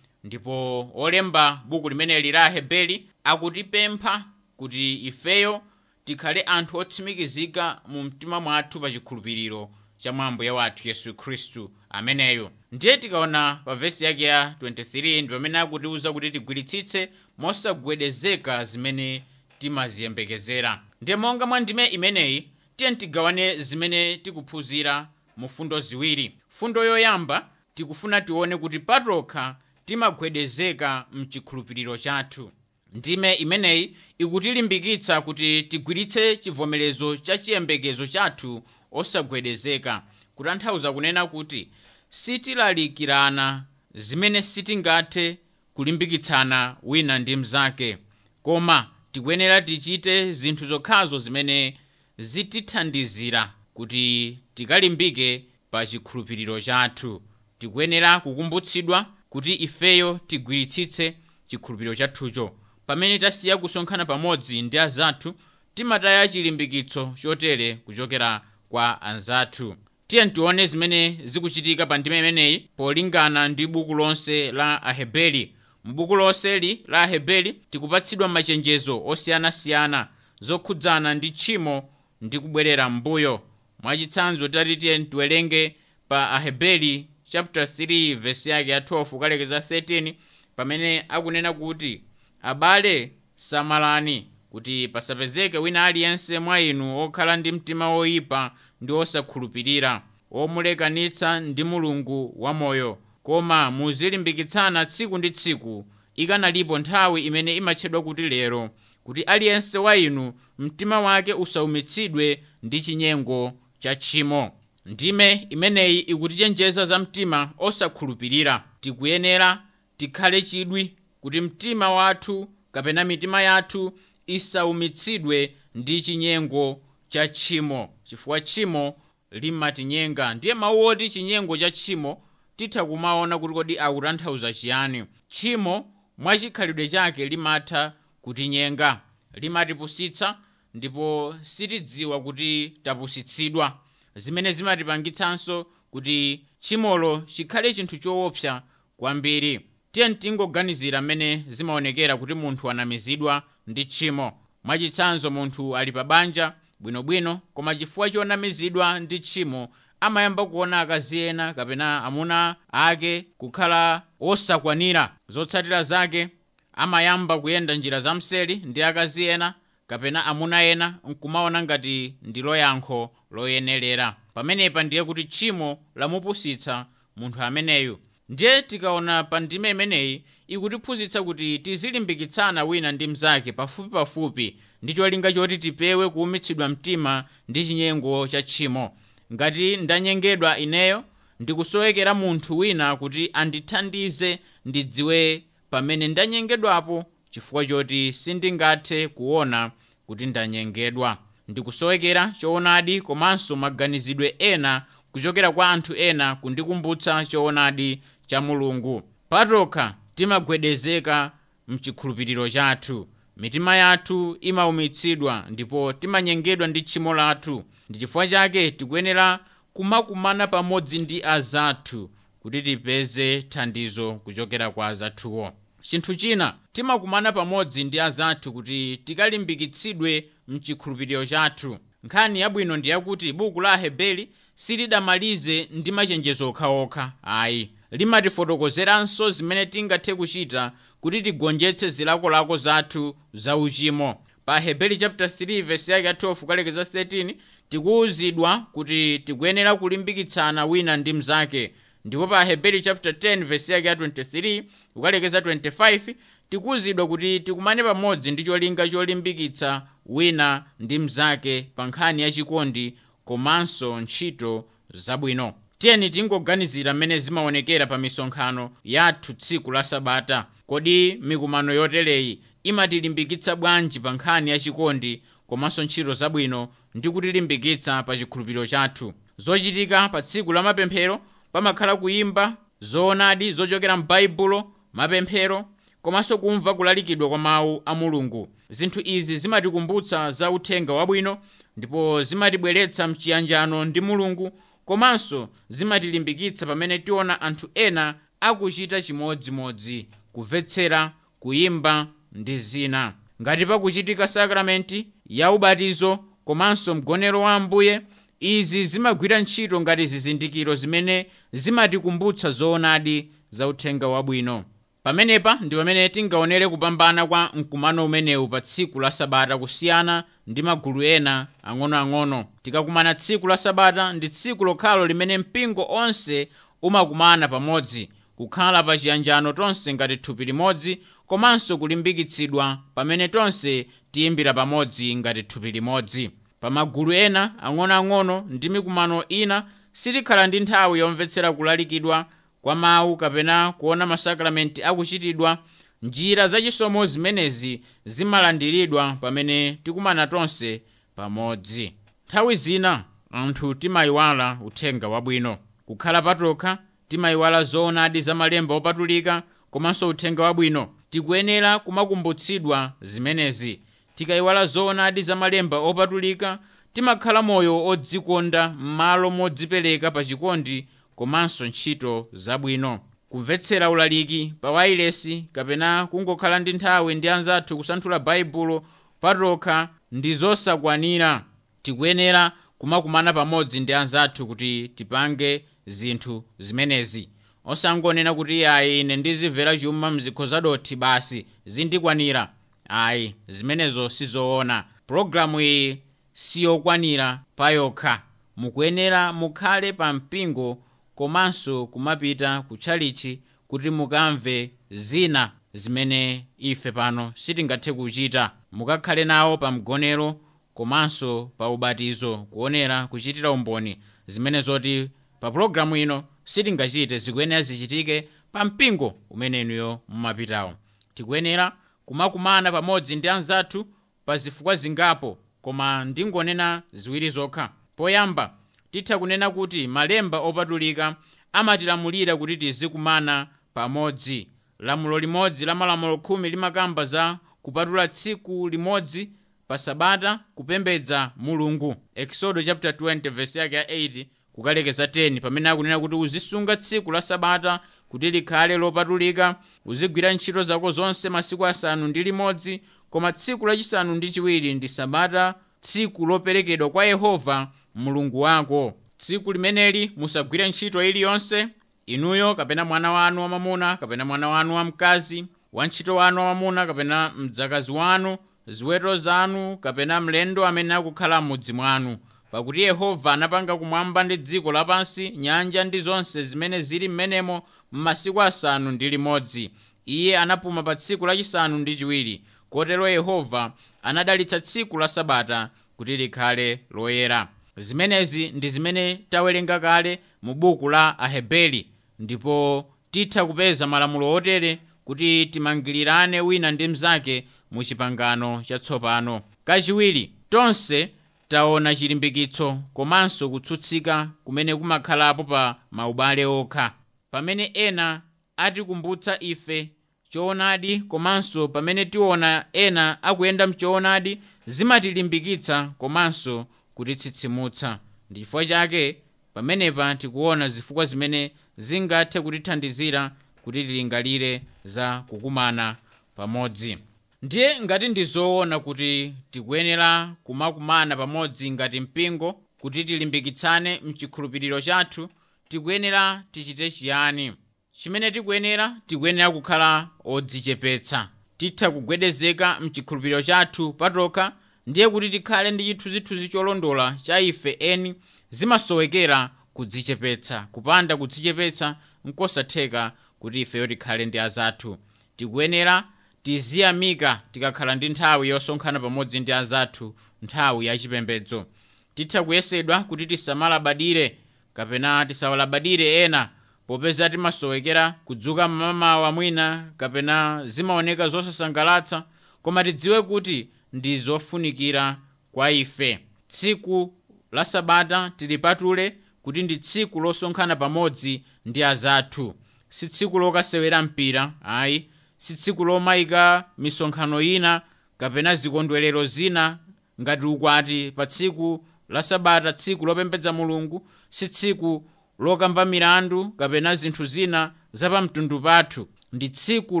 Ndipo 0.24 0.90
olemba 0.94 1.62
buku 1.64 1.88
limeneli 1.88 2.32
la 2.32 2.44
aheberi 2.44 3.06
akutipempha 3.24 4.24
kuti 4.56 5.06
ifeyo 5.06 5.62
tikhale 6.04 6.40
anthu 6.40 6.76
otsimikizika 6.76 7.80
mu 7.86 8.02
mtima 8.02 8.40
mwathu 8.40 8.80
pa 8.80 8.90
chikhulupiriro 8.90 9.70
cha 9.98 10.12
mwa 10.12 10.26
ambuye 10.26 10.50
wathu 10.50 10.88
yesu 10.88 11.14
khristu. 11.14 11.70
Ameneyo 11.90 12.50
ndiye 12.72 12.96
tikaona 12.96 13.60
pa 13.64 13.74
vesi 13.74 14.04
yake 14.04 14.24
ya 14.24 14.54
23 14.60 15.22
ndi 15.22 15.32
pamene 15.32 15.58
akutiwuza 15.58 16.12
kuti 16.12 16.30
tigwiritsitse 16.30 17.08
mosagwedezeka 17.38 18.64
zimene 18.64 19.22
timaziyembekezera. 19.62 20.82
Ndiye 21.02 21.16
monga 21.16 21.46
mwa 21.46 21.60
ndime 21.60 21.86
imeneyi 21.86 22.48
tiye 22.76 22.94
tigawane 22.94 23.56
zimene 23.56 24.16
tikuphunzira 24.16 25.08
mu 25.36 25.48
fundo 25.48 25.80
ziwiri. 25.80 26.32
Fundo 26.48 26.84
yoyamba 26.84 27.48
tikufuna 27.74 28.20
tione 28.20 28.56
kuti 28.56 28.78
patokha 28.78 29.56
timagwedezeka 29.84 31.06
mchikhulupiriro 31.12 31.98
chathu. 31.98 32.50
Ndime 32.92 33.34
imeneyi 33.34 33.96
ikutilimbikitsa 34.18 35.20
kuti 35.20 35.62
tigwiritse 35.62 36.36
chivomerezo 36.36 37.16
cha 37.16 37.38
chiyembekezo 37.38 38.06
chathu 38.06 38.62
osagwedezeka 38.92 40.02
kutanthauza 40.34 40.92
kunena 40.92 41.26
kuti 41.26 41.68
sitilalikirana 42.08 43.64
zimene 43.94 44.42
sitingathe 44.42 45.38
kulimbikitsana 45.74 46.76
wina 46.82 47.18
ndi 47.18 47.36
mnzake. 47.36 47.98
Koma 48.42 48.90
tikuyenera 49.12 49.62
tichite 49.62 50.32
zinthu 50.32 50.66
zokhazo 50.66 51.18
zimene 51.18 51.78
zitithandizira 52.18 53.52
kuti 53.74 54.38
tikalimbike 54.54 55.44
pa 55.70 55.86
chikhulupiriro 55.86 56.60
chathu. 56.60 57.22
Tikuyenera 57.58 58.20
kukumbutsidwa 58.20 59.06
kuti 59.30 59.54
ifeyo 59.54 60.20
tigwiritsitse 60.26 61.14
chikhulupiriro 61.46 61.94
chathucho. 61.94 62.54
Pamene 62.86 63.18
tasiya 63.18 63.56
kusonkhana 63.56 64.04
pamodzi 64.04 64.62
ndi 64.62 64.78
azathu 64.78 65.34
timataya 65.74 66.28
chilimbikitso 66.28 67.14
chotere 67.22 67.74
kuchokera 67.74 68.40
kwa 68.68 69.02
anzathu. 69.02 69.76
Tiye 70.06 70.26
tione 70.30 70.66
zimene 70.66 71.18
zikuchitika 71.24 71.86
pa 71.86 71.98
ndime 71.98 72.18
imeneyi 72.18 72.68
polingana 72.76 73.48
ndi 73.48 73.66
buku 73.66 73.94
lonse 73.94 74.52
la 74.52 74.82
aheberi 74.82 75.54
m'buku 75.84 76.16
lonseli 76.16 76.84
la 76.88 77.02
aheberi 77.02 77.52
tikupatsidwa 77.52 78.28
machenjezo 78.28 79.02
osiyanasiyana 79.06 80.08
zokhudzana 80.40 81.14
ndi 81.14 81.30
tchimo 81.30 81.88
ndi 82.20 82.38
kubwerera 82.38 82.90
m'mbuyo. 82.90 83.40
Mwachitsanzo 83.82 84.48
tati 84.48 84.76
tiye 84.76 84.98
tiwerenge 84.98 85.76
pa 86.08 86.30
aheberi 86.30 87.06
chapter 87.28 87.62
3 87.64 88.16
verse 88.16 88.50
yake 88.50 88.70
ya 88.70 88.80
12 88.80 89.04
kukalekeza 89.04 89.58
13 89.58 90.14
pamene 90.56 91.04
akunena 91.08 91.52
kuti 91.52 92.00
abale 92.42 93.12
samalani 93.36 94.26
kuti 94.50 94.88
pasapezeke 94.88 95.58
wina 95.58 95.84
aliyense 95.84 96.38
mwa 96.38 96.60
inu 96.60 96.98
okhala 97.00 97.36
ndi 97.36 97.52
mtima 97.52 97.90
woyipa 97.94 98.54
ndi 98.80 98.92
osakhulupirira 98.92 100.02
omulekanitsa 100.30 101.40
ndi 101.40 101.64
mulungu 101.64 102.34
wamoyo 102.36 102.98
koma 103.22 103.70
muzilimbikitsana 103.70 104.86
tsiku 104.86 105.18
ndi 105.18 105.30
tsiku 105.30 105.86
ikanalipo 106.16 106.78
nthawi 106.78 107.26
imene 107.26 107.56
imatchedwa 107.56 108.02
kuti 108.02 108.22
lero 108.28 108.70
kuti 109.04 109.22
aliyense 109.22 109.78
wa 109.78 109.96
inu 109.96 110.32
mtima 110.58 111.00
wake 111.00 111.34
usaumitsidwe 111.34 112.42
ndi 112.62 112.80
chinyengo 112.80 113.52
cha 113.78 113.94
tchimo. 113.96 114.52
Ndime 114.86 115.46
imeneyi 115.50 115.98
ikutichenjeza 115.98 116.86
za 116.86 116.98
mtima 116.98 117.50
osakhulupirira. 117.58 118.64
Tikuyenera 118.80 119.62
tikhale 119.96 120.42
chidwi 120.42 120.92
kuti 121.20 121.40
mtima 121.40 121.90
wathu 121.92 122.48
kapena 122.72 123.04
mitima 123.04 123.42
yathu 123.42 123.92
isaumitsidwe 124.26 125.54
ndi 125.74 126.02
chinyengo 126.02 126.80
cha 127.08 127.28
tchimo 127.28 127.88
chifukwa 128.04 128.40
tchimo 128.40 128.94
limatinyenga. 129.30 130.34
Ndiye 130.34 130.54
mawu 130.54 130.84
oti 130.84 131.10
chinyengo 131.10 131.56
cha 131.56 131.70
tchimo 131.70 132.22
titha 132.68 132.84
kumaona 132.84 133.38
kuti 133.38 133.54
kodi 133.54 133.78
akutanthauza 133.78 134.52
chiyani. 134.52 135.04
Tchimo 135.28 135.92
mwachikhalidwe 136.18 136.88
chake 136.88 137.28
limatha 137.28 137.92
kutinyenga 138.22 139.00
limatipusitsa 139.34 140.38
ndipo 140.74 141.34
sitidziwa 141.40 142.22
kuti 142.22 142.72
tapusitsidwa 142.82 143.78
zimene 144.14 144.52
zimatipangitsanso 144.52 145.66
kuti 145.90 146.44
tchimolo 146.60 147.20
chikhale 147.26 147.74
chinthu 147.74 147.98
choopsa 147.98 148.62
kwambiri. 148.96 149.60
Tiye 149.92 150.14
tingoganizira 150.14 151.00
mmene 151.02 151.44
zimaonekera 151.48 152.16
kuti 152.16 152.34
munthu 152.34 152.70
anamizidwa 152.70 153.42
ndi 153.66 153.84
tchimo. 153.84 154.38
Mwachitsanzo 154.64 155.30
munthu 155.30 155.76
ali 155.76 155.92
pa 155.92 156.04
banja 156.04 156.52
bwinobwino 156.80 157.40
koma 157.54 157.74
chifukwa 157.74 158.10
chonamizidwa 158.10 159.00
ndi 159.00 159.20
tchimo 159.20 159.68
amayamba 160.02 160.46
kuona 160.46 160.80
akazi 160.80 161.18
ena 161.18 161.54
kapena 161.54 162.04
amuna 162.04 162.56
ake 162.72 163.24
kukhala 163.38 164.02
osakwanira 164.20 165.12
zotsatira 165.28 165.82
zake 165.82 166.28
amayamba 166.72 167.38
kuyenda 167.40 167.74
njira 167.74 168.00
zamseri 168.00 168.56
ndi 168.56 168.82
akazi 168.82 169.24
ena 169.24 169.54
kapena 169.86 170.26
amuna 170.26 170.62
ena 170.64 170.94
nkumaona 171.08 171.62
ngati 171.62 172.14
ndi 172.22 172.42
loyankho 172.42 173.10
loyenerera 173.30 174.16
pamenepa 174.34 174.82
ndiye 174.82 175.04
kuti 175.04 175.24
tchimo 175.24 175.78
lamupusitsa 175.94 176.86
munthu 177.16 177.42
ameneyu. 177.42 177.98
Ndiye 178.28 178.62
tikaona 178.62 179.24
pa 179.24 179.40
ndime 179.40 179.70
imeneyi 179.70 180.24
ikutiphunzitsa 180.48 181.22
kuti 181.22 181.58
tizilimbikitsana 181.58 182.64
wina 182.64 182.92
ndi 182.92 183.06
mnzake 183.06 183.52
pafupipafupi 183.52 184.56
ndi 184.82 184.94
cholinga 184.94 185.32
choti 185.32 185.58
tipewe 185.58 186.10
kuumitsidwa 186.10 186.68
mtima 186.68 187.24
ndi 187.48 187.66
chinyengo 187.66 188.28
cha 188.28 188.42
tchimo 188.42 188.96
ngati 189.34 189.76
ndanyengedwa 189.76 190.58
ineyo 190.58 191.04
ndikusowekera 191.40 192.14
munthu 192.14 192.58
wina 192.58 192.96
kuti 192.96 193.30
andithandize 193.32 194.38
ndidziwe 194.64 195.42
pamene 195.70 196.08
ndanyengedwapo 196.08 197.04
chifukwa 197.30 197.66
choti 197.66 198.12
sindingathe 198.12 199.08
kuona 199.08 199.70
kuti 200.06 200.26
ndanyengedwa. 200.26 201.18
Ndikusowekera 201.48 202.34
choonadi 202.40 203.00
komanso 203.00 203.56
maganizidwe 203.56 204.34
ena 204.38 204.82
kuchokera 205.12 205.52
kwa 205.52 205.70
anthu 205.70 205.94
ena 205.94 206.36
kundikumbutsa 206.36 207.26
choonadi 207.26 208.00
cha 208.26 208.40
mulungu. 208.40 209.02
Patokha 209.28 209.94
timagwedezeka 210.14 211.32
mchikhulupiriro 211.68 212.48
chathu. 212.50 213.08
Mitima 213.36 213.76
yathu 213.76 214.36
imaumitsidwa 214.40 215.44
ndipo 215.50 215.92
timanyengedwa 215.92 216.66
ndi 216.66 216.82
tchimo 216.82 217.14
lathu 217.14 217.64
ndi 217.96 218.06
chake 218.30 218.70
tikuyenera 218.70 219.40
kumakumana 219.72 220.46
pamodzi 220.46 220.98
ndi 220.98 221.22
azathu 221.24 222.10
kuti 222.40 222.62
tipeze 222.62 223.42
thandizo 223.42 224.14
kuchokera 224.14 224.70
kwa 224.70 224.86
azathuwo. 224.86 225.52
Chinthu 225.82 226.14
china 226.14 226.54
timakumana 226.72 227.32
pamodzi 227.32 227.84
ndi 227.84 228.00
azathu 228.00 228.52
kuti 228.52 228.96
tikalimbikitsidwe 229.04 230.24
mchikhulupiriro 230.48 231.26
chathu. 231.26 231.78
Nkhani 232.04 232.40
yabwino 232.40 232.76
ndi 232.76 232.88
yakuti 232.88 233.32
buku 233.32 233.60
la 233.60 233.72
aheberi 233.72 234.28
silidamalize 234.54 235.68
ndi 235.70 235.92
machenjezo 235.92 236.48
okhaokha. 236.48 237.12
Ayi 237.22 237.70
limatifotokozeranso 237.90 239.30
zimene 239.30 239.66
tingathe 239.66 240.14
kuchita 240.14 240.72
kuti 241.00 241.22
tigonjetse 241.22 241.88
zilakolako 241.90 242.56
zathu 242.56 243.16
za 243.32 243.56
uchimo. 243.56 244.22
Pa 244.44 244.54
aheberi 244.54 244.96
chapter 244.96 245.26
3 245.26 245.62
verse 245.62 245.92
yake 245.92 246.06
ya 246.06 246.12
12 246.12 246.34
kukalekeza 246.34 246.82
13 246.82 247.34
tikuwuzidwa 247.82 248.66
kuti 248.72 249.18
tikuyenera 249.18 249.76
kulimbikitsana 249.76 250.66
wina 250.66 250.96
ndi 250.96 251.12
mnzake. 251.12 251.74
Ndipo 252.04 252.26
pa 252.26 252.44
heberi 252.44 252.82
chapter 252.82 253.12
10 253.12 253.44
vesi 253.44 253.72
yake 253.72 253.88
ya 253.88 253.94
23 253.94 254.62
kukalekeza 254.94 255.40
25 255.40 256.14
tikuwuzidwa 256.48 257.08
kuti 257.08 257.40
tikumane 257.40 257.82
pamodzi 257.82 258.30
ndi 258.30 258.44
cholinga 258.44 258.88
cholimbikitsa 258.88 259.82
wina 260.06 260.64
ndi 260.80 260.98
mnzake 260.98 261.66
pa 261.76 261.86
nkhani 261.86 262.22
yachikondi 262.22 262.94
komanso 263.24 264.00
ntchito 264.00 264.64
zabwino. 264.94 265.54
Tiyeni 265.78 266.10
tingoganizira 266.10 266.94
mmene 266.94 267.18
zimaonekera 267.18 267.86
pa 267.86 267.98
misonkhano 267.98 268.70
yathu 268.84 269.32
tsiku 269.32 269.72
la 269.72 269.84
sabata. 269.84 270.46
Kodi 270.66 271.18
mikumano 271.22 271.72
yoteleyi 271.72 272.38
imatilimbikitsa 272.64 273.56
bwanji 273.56 274.00
pa 274.00 274.12
nkhani 274.12 274.50
yachikondi 274.50 275.22
komanso 275.46 275.84
ntchito 275.84 276.12
zabwino 276.14 276.68
ndi 276.94 277.10
kutilimbikitsa 277.10 278.02
pa 278.02 278.16
chikhulupiriro 278.16 278.66
chathu. 278.66 279.12
Zochitika 279.36 280.08
pa 280.08 280.22
tsiku 280.22 280.52
la 280.52 280.62
mapemphero 280.62 281.20
pamakhala 281.52 281.96
kuyimba 281.96 282.56
zoonadi 282.80 283.52
zochokera 283.52 283.96
m'baibulo 283.96 284.72
mapemphero 284.92 285.64
komanso 286.02 286.38
kumva 286.38 286.74
kulalikidwa 286.74 287.28
kwa 287.28 287.38
mawu 287.38 287.82
a 287.84 287.94
mulungu. 287.94 288.48
Zinthu 288.70 289.00
izi 289.04 289.38
zimatikumbutsa 289.38 290.32
za 290.32 290.50
uthenga 290.50 290.92
wabwino 290.92 291.38
ndipo 291.76 292.22
zimatibweretsa 292.22 293.08
mchiyanjano 293.08 293.84
ndi 293.84 294.00
mulungu 294.00 294.50
komanso 294.84 295.48
zimatilimbikitsa 295.68 296.66
pamene 296.66 296.98
tiona 296.98 297.40
anthu 297.40 297.70
ena 297.74 298.14
akuchita 298.40 299.02
chimodzimodzi 299.02 300.06
kumvetsera 300.32 301.12
kuyimba 301.40 302.06
ndi 302.32 302.58
zina. 302.58 303.12
Ngati 303.42 303.66
pakuchitika 303.66 304.26
sakramenti 304.26 305.06
ya 305.26 305.52
ubatizo 305.52 306.18
komanso 306.44 306.94
mgonero 306.94 307.40
wa 307.40 307.54
ambuye 307.54 308.00
izi 308.40 308.84
zimagwira 308.84 309.40
ntchito 309.40 309.80
ngati 309.80 310.06
zizindikiro 310.06 310.74
zimene 310.74 311.26
zimatikumbutsa 311.52 312.50
zoonadi 312.50 313.28
za 313.50 313.68
uthenga 313.68 314.08
wabwino. 314.08 314.64
Pamenepa 315.02 315.58
ndi 315.60 315.76
pamene 315.76 316.08
tingaonere 316.08 316.68
kupambana 316.68 317.26
kwa 317.26 317.50
mkumano 317.54 318.04
umenewu 318.04 318.48
pa 318.48 318.60
tsiku 318.60 319.00
la 319.00 319.10
sabata 319.10 319.58
kusiyana 319.58 320.24
ndi 320.46 320.62
magulu 320.62 321.02
ena 321.02 321.46
ang'onoang'ono. 321.62 322.44
Tikakumana 322.62 323.14
tsiku 323.14 323.46
la 323.48 323.56
sabata 323.56 324.12
ndi 324.12 324.28
tsiku 324.28 324.64
lokhalo 324.64 325.06
limene 325.06 325.38
mpingo 325.38 325.86
onse 325.90 326.48
umakumana 326.82 327.48
pamodzi 327.48 328.08
kukhala 328.36 328.82
pa 328.82 328.98
chiyanjano 328.98 329.52
tonse 329.52 329.94
ngati 329.94 330.16
thupi 330.16 330.44
limodzi 330.44 330.98
komanso 331.26 331.78
kulimbikitsidwa 331.78 332.78
pamene 332.94 333.28
tonse 333.28 333.86
tiyimbira 334.10 334.54
pamodzi 334.54 335.16
ngati 335.16 335.42
thupi 335.42 335.72
limodzi. 335.72 336.30
Pa 336.60 336.70
magulu 336.70 337.12
ena 337.12 337.54
ang'onoang'ono 337.62 338.44
ndi 338.50 338.68
mikumano 338.68 339.28
ina 339.28 339.64
sitikhala 339.92 340.46
ndi 340.46 340.60
nthawi 340.60 340.98
yomvetsera 340.98 341.52
kulalikidwa 341.52 342.26
kwa 342.62 342.74
mawu 342.74 343.16
kapena 343.16 343.72
kuona 343.72 344.06
masakramenti 344.06 344.82
akuchitidwa 344.82 345.58
njira 346.02 346.48
zachisomo 346.48 347.06
zimenezi 347.06 347.82
zimalandiridwa 348.04 349.16
pamene 349.20 349.78
tikumana 349.82 350.26
tonse 350.26 350.82
pamodzi. 351.16 351.92
Nthawi 352.26 352.56
zina 352.56 353.04
anthu 353.32 353.74
timayiwala 353.74 354.58
uthenga 354.64 355.08
wabwino. 355.08 355.58
Kukhala 355.86 356.22
patokha 356.22 356.78
timayiwala 357.08 357.64
zoonadi 357.64 358.20
za 358.20 358.34
malemba 358.34 358.74
opatulika 358.74 359.42
komanso 359.70 360.08
uthenga 360.08 360.42
wabwino 360.42 360.88
tikuyenera 361.12 361.78
kumakumbutsidwa 361.78 362.92
zimenezi. 363.00 363.80
Tikayiwala 364.14 364.66
zoonadi 364.66 365.22
za 365.22 365.36
malemba 365.36 365.78
opatulika 365.78 366.58
timakhala 366.92 367.42
moyo 367.42 367.86
odzikonda 367.86 368.68
m'malo 368.68 369.30
modzipereka 369.30 370.10
pa 370.10 370.24
chikondi 370.24 370.86
komanso 371.16 371.66
ntchito 371.66 372.28
zabwino. 372.32 373.00
Kumvetsera 373.28 373.90
ulaliki 373.90 374.54
pa 374.60 374.70
wailesi 374.70 375.44
kapena 375.52 376.06
kungokhala 376.06 376.58
ndi 376.58 376.72
nthawi 376.72 377.14
ndi 377.14 377.28
anzathu 377.28 377.76
kusanthula 377.76 378.18
baibulo 378.18 378.84
patokha 379.20 379.88
ndi 380.12 380.34
zosakwanira. 380.34 381.44
Tikuyenera 381.82 382.52
kumakumana 382.78 383.32
pamodzi 383.32 383.80
ndi 383.80 383.92
anzathu 383.94 384.46
kuti 384.46 384.88
tipange 384.94 385.64
zinthu 385.86 386.44
zimenezi 386.58 387.28
osangonena 387.64 388.34
kuti 388.34 388.66
ayi 388.66 389.00
ine 389.00 389.16
ndizimvera 389.16 389.78
chuma 389.78 390.10
mzikho 390.10 390.46
zadothi 390.46 390.96
basi 390.96 391.46
zindikwanira. 391.66 392.52
Ayi 392.88 393.34
zimenezo 393.48 394.08
sizoona. 394.08 394.84
Pologalamu 395.06 395.60
iyi 395.60 395.98
siyokwanira 396.32 397.40
payokha. 397.56 398.22
Mukuyenera 398.56 399.32
mukhale 399.32 399.92
pa 399.92 400.12
mpingo 400.12 400.78
komanso 401.14 401.86
kumapita 401.86 402.62
kutchalichi 402.62 403.40
kuti 403.68 403.90
mukamve 403.90 404.70
zina 404.90 405.52
zimene 405.72 406.46
ife 406.58 406.92
pano 406.92 407.32
sitingathe 407.34 407.92
kuchita. 407.92 408.50
Mukakhale 408.72 409.24
nawo 409.24 409.58
pa 409.58 409.70
mgonero 409.70 410.40
komanso 410.74 411.50
pa 411.58 411.68
ubatizo 411.68 412.38
kuonera 412.38 413.06
kuchitira 413.06 413.50
umboni. 413.50 413.98
Zimene 414.26 414.60
zoti 414.60 415.10
pa 415.40 415.50
pologalamu 415.50 415.96
ino 415.96 416.24
sitingachite 416.44 417.18
zikuyenera 417.18 417.62
zichitike 417.62 418.28
pa 418.52 418.64
mpingo 418.64 419.14
umenenuyo 419.30 420.00
mumapitawo 420.08 420.74
tikuyenera 421.14 421.72
kumakumana 422.06 422.72
pamodzi 422.72 423.16
ndi 423.16 423.28
anzathu 423.28 423.86
pa 424.24 424.36
zifukwa 424.36 424.74
zingapo 424.76 425.38
koma 425.62 426.04
ndingonena 426.04 426.82
ziwiri 426.92 427.30
zokha. 427.30 427.72
Poyamba 427.96 428.54
titha 428.90 429.18
kunena 429.18 429.50
kuti 429.50 429.88
malemba 429.88 430.38
opatulika 430.38 431.16
amatilamulira 431.52 432.36
kuti 432.36 432.56
tizikumana 432.56 433.46
pamodzi. 433.74 434.48
Lamulo 434.78 435.18
limodzi 435.18 435.64
la 435.66 435.74
malamulo 435.74 436.18
khumi 436.18 436.50
limakamba 436.50 437.04
za 437.04 437.38
kupatula 437.62 438.08
tsiku 438.08 438.68
limodzi 438.68 439.28
pa 439.68 439.78
sabata 439.78 440.40
kupembedza 440.54 441.30
mulungu. 441.36 441.96
Exodo 442.14 442.62
chapter 442.62 442.90
20 442.90 443.30
verse 443.30 443.58
yake 443.58 443.74
ya 443.76 443.84
8 443.84 444.26
kukalekeza 444.52 445.04
10 445.06 445.40
pamene 445.40 445.68
akunena 445.68 445.98
kuti 446.00 446.14
uzisunga 446.14 446.76
tsiku 446.76 447.12
la 447.12 447.22
sabata 447.22 447.80
kuti 448.08 448.30
likhale 448.30 448.76
lopatulika 448.76 449.56
uzigwira 449.84 450.32
ntchito 450.32 450.62
zako 450.62 450.90
zonse 450.90 451.28
masiku 451.28 451.66
asanu 451.66 452.08
ndi 452.08 452.22
limodzi 452.24 452.80
koma 453.10 453.32
tsiku 453.32 453.66
lachisanu 453.66 454.14
ndi 454.14 454.30
chiwiri 454.30 454.74
ndi 454.74 454.88
sabata 454.88 455.54
tsiku 455.80 456.26
loperekedwa 456.26 456.90
kwa 456.90 457.04
yehova 457.04 457.68
mulungu 457.94 458.40
wako. 458.40 458.94
Tsiku 459.18 459.52
limeneli 459.52 460.12
musagwire 460.16 460.68
ntchito 460.68 461.04
iliyonse 461.04 461.68
inuyo 462.06 462.54
kapena 462.54 462.84
mwana 462.84 463.12
wanu 463.12 463.42
wamamuna 463.42 463.96
kapena 463.96 464.24
mwana 464.24 464.48
wanu 464.48 464.74
wamkazi 464.74 465.46
wantchito 465.72 466.16
wanu 466.16 466.40
wamamuna 466.40 466.86
kapena 466.86 467.32
mdzakazi 467.38 467.92
wanu 467.92 468.36
ziweto 468.66 469.16
zanu 469.16 469.76
kapena 469.76 470.20
mlendo 470.20 470.66
amene 470.66 470.94
akukhala 470.94 471.40
m'mudzi 471.40 471.72
mwanu 471.72 472.16
pakuti 472.52 472.80
yehova 472.82 473.32
anapanga 473.32 473.76
kumwamba 473.76 474.24
ndi 474.24 474.36
dziko 474.36 474.72
lapansi 474.72 475.30
nyanja 475.30 475.84
ndi 475.84 476.00
zonse 476.00 476.42
zimene 476.42 476.80
zili 476.82 477.08
m'menemo 477.08 477.62
m'masiku 477.92 478.42
asanu 478.42 478.90
ndi 478.92 479.10
limodzi. 479.10 479.70
Iye 480.06 480.38
anapuma 480.38 480.82
pa 480.82 480.96
tsiku 480.96 481.26
lachisanu 481.26 481.78
ndi 481.78 481.96
chiwiri. 481.96 482.42
Kotero 482.70 483.08
yehova 483.08 483.72
anadalitsa 484.02 484.60
tsiku 484.60 484.98
la 484.98 485.08
sabata 485.08 485.70
kuti 485.96 486.16
likhale 486.16 486.80
loyera. 486.90 487.48
Zimenezi 487.76 488.48
ndi 488.48 488.68
zimene 488.68 489.20
tawerenga 489.30 489.80
kale 489.80 490.18
mu 490.42 490.54
buku 490.54 490.88
la 490.90 491.18
aheberi 491.18 491.86
ndipo 492.18 492.86
titha 493.10 493.44
kupeza 493.46 493.86
malamulo 493.86 494.32
otere 494.32 494.78
kuti 495.04 495.46
timangilirane 495.46 496.40
wina 496.40 496.70
ndi 496.70 496.88
mnzake 496.88 497.44
mu 497.70 497.84
chipangano 497.84 498.62
chatsopano 498.62 499.40
kachiwiri 499.64 500.30
tonse 500.50 501.08
taona 501.52 501.94
chilimbikitso 501.94 502.78
komanso 502.94 503.48
kutsutsika 503.50 504.30
kumene 504.44 504.76
kumakhalapo 504.76 505.44
pa 505.44 505.76
maubale 505.90 506.46
okha. 506.46 506.92
Pamene 507.30 507.64
ena 507.74 508.22
atikumbutsa 508.56 509.36
ife 509.40 509.90
choonadi 510.30 510.98
komanso 511.00 511.68
pamene 511.68 512.04
tiona 512.04 512.64
ena 512.72 513.22
akuyenda 513.22 513.66
mchoonadi 513.66 514.38
zimatilimbikitsa 514.66 515.92
komanso 515.98 516.66
kutitsitsimutsa. 516.94 517.98
Ndi 518.30 518.40
chifukwa 518.40 518.66
chake 518.66 519.16
pamenepa 519.54 520.14
tikuona 520.14 520.68
zifukwa 520.68 521.04
zimene 521.06 521.52
zingathe 521.76 522.40
kutithandizira 522.40 523.30
kuti 523.62 523.84
tilingalire 523.84 524.62
za 524.84 525.20
kukumana 525.28 525.96
pamodzi 526.36 526.98
ndiye 527.42 527.80
ngati 527.80 528.08
ndi 528.08 528.24
zoona 528.24 528.78
kuti 528.80 529.34
tikuyenera 529.50 530.36
kumakumana 530.44 531.16
pamodzi 531.16 531.70
ngati 531.70 532.00
mpingo 532.00 532.52
kuti 532.78 533.04
tilimbikitsane 533.04 534.00
mchikhulupiriro 534.04 534.80
chathu 534.80 535.28
tikuyenera 535.68 536.44
tichite 536.50 536.90
chiyani? 536.90 537.52
Chimene 537.92 538.30
tikuyenera 538.30 538.96
tikuyenera 539.06 539.50
kukhala 539.50 540.08
odzichepetsa. 540.24 541.28
Titha 541.56 541.90
kugwedezeka 541.90 542.80
mchikhulupiriro 542.80 543.42
chathu 543.42 543.92
patokha 543.92 544.52
ndiye 544.86 545.08
kuti 545.08 545.30
tikhale 545.30 545.70
ndi 545.70 545.84
chithunzithunzi 545.84 546.48
cholondola 546.48 547.16
cha 547.22 547.40
ife 547.40 547.70
eni 547.70 548.14
zimasowekera 548.50 549.50
kudzichepetsa 549.74 550.68
kupanda 550.72 551.16
kudzichepetsa 551.16 551.96
nkosatheka 552.24 553.12
kuti 553.38 553.60
ifeyo 553.60 553.86
tikhale 553.86 554.26
ndi 554.26 554.38
azathu. 554.38 554.98
Tikuyenera 555.36 556.04
tiziyamika 556.42 557.40
tikakhala 557.52 557.94
ndi 557.94 558.08
nthawi 558.08 558.48
yosonkhana 558.48 559.00
pamodzi 559.00 559.40
ndi 559.40 559.52
azathu 559.52 560.14
nthawi 560.42 560.86
yachipembedzo 560.86 561.66
titha 562.14 562.42
kuyesedwa 562.44 563.00
kuti 563.04 563.26
tisamalabadire 563.26 564.38
kapena 564.74 565.26
tisawalabadire 565.26 566.22
ena 566.24 566.48
popeza 566.86 567.30
timasowekera 567.30 568.14
kudzuka 568.24 568.68
mmamawa 568.68 569.32
mwina 569.32 569.92
kapena 569.96 570.62
zimaoneka 570.66 571.28
zosasangalatsa 571.28 572.24
koma 572.62 572.84
tidziwe 572.84 573.22
kuti 573.22 573.68
ndi 573.92 574.16
zofunikira 574.18 575.16
kwa 575.52 575.70
ife. 575.70 576.18
Tsiku 576.48 577.14
la 577.52 577.64
sabata 577.64 578.30
tilipatule 578.36 579.16
kuti 579.42 579.62
ndi 579.62 579.76
tsiku 579.76 580.20
losonkhana 580.20 580.76
pamodzi 580.76 581.42
ndi 581.66 581.84
azathu. 581.84 582.54
Si 582.88 583.08
tsiku 583.08 583.38
lokasewera 583.38 584.02
mpira 584.02 584.52
ayi 584.64 585.06
si 585.42 585.54
tsiku 585.54 585.84
lomayika 585.84 586.64
misonkhano 586.78 587.40
ina 587.40 587.82
kapena 588.18 588.54
zikondwerero 588.54 589.24
zina 589.24 589.78
ngati 590.20 590.46
ukwati 590.46 591.12
pa 591.16 591.26
tsiku 591.26 591.84
la 592.08 592.22
sabata 592.22 592.72
tsiku 592.72 593.06
lopembedza 593.06 593.52
mulungu 593.52 594.06
si 594.30 594.48
tsiku 594.48 595.04
lokamba 595.38 595.84
milandu 595.84 596.50
kapena 596.50 596.94
zinthu 596.96 597.24
zina 597.24 597.72
zapamtundu 597.92 598.60
pathu 598.60 599.08
ndi 599.32 599.48
tsiku 599.48 600.00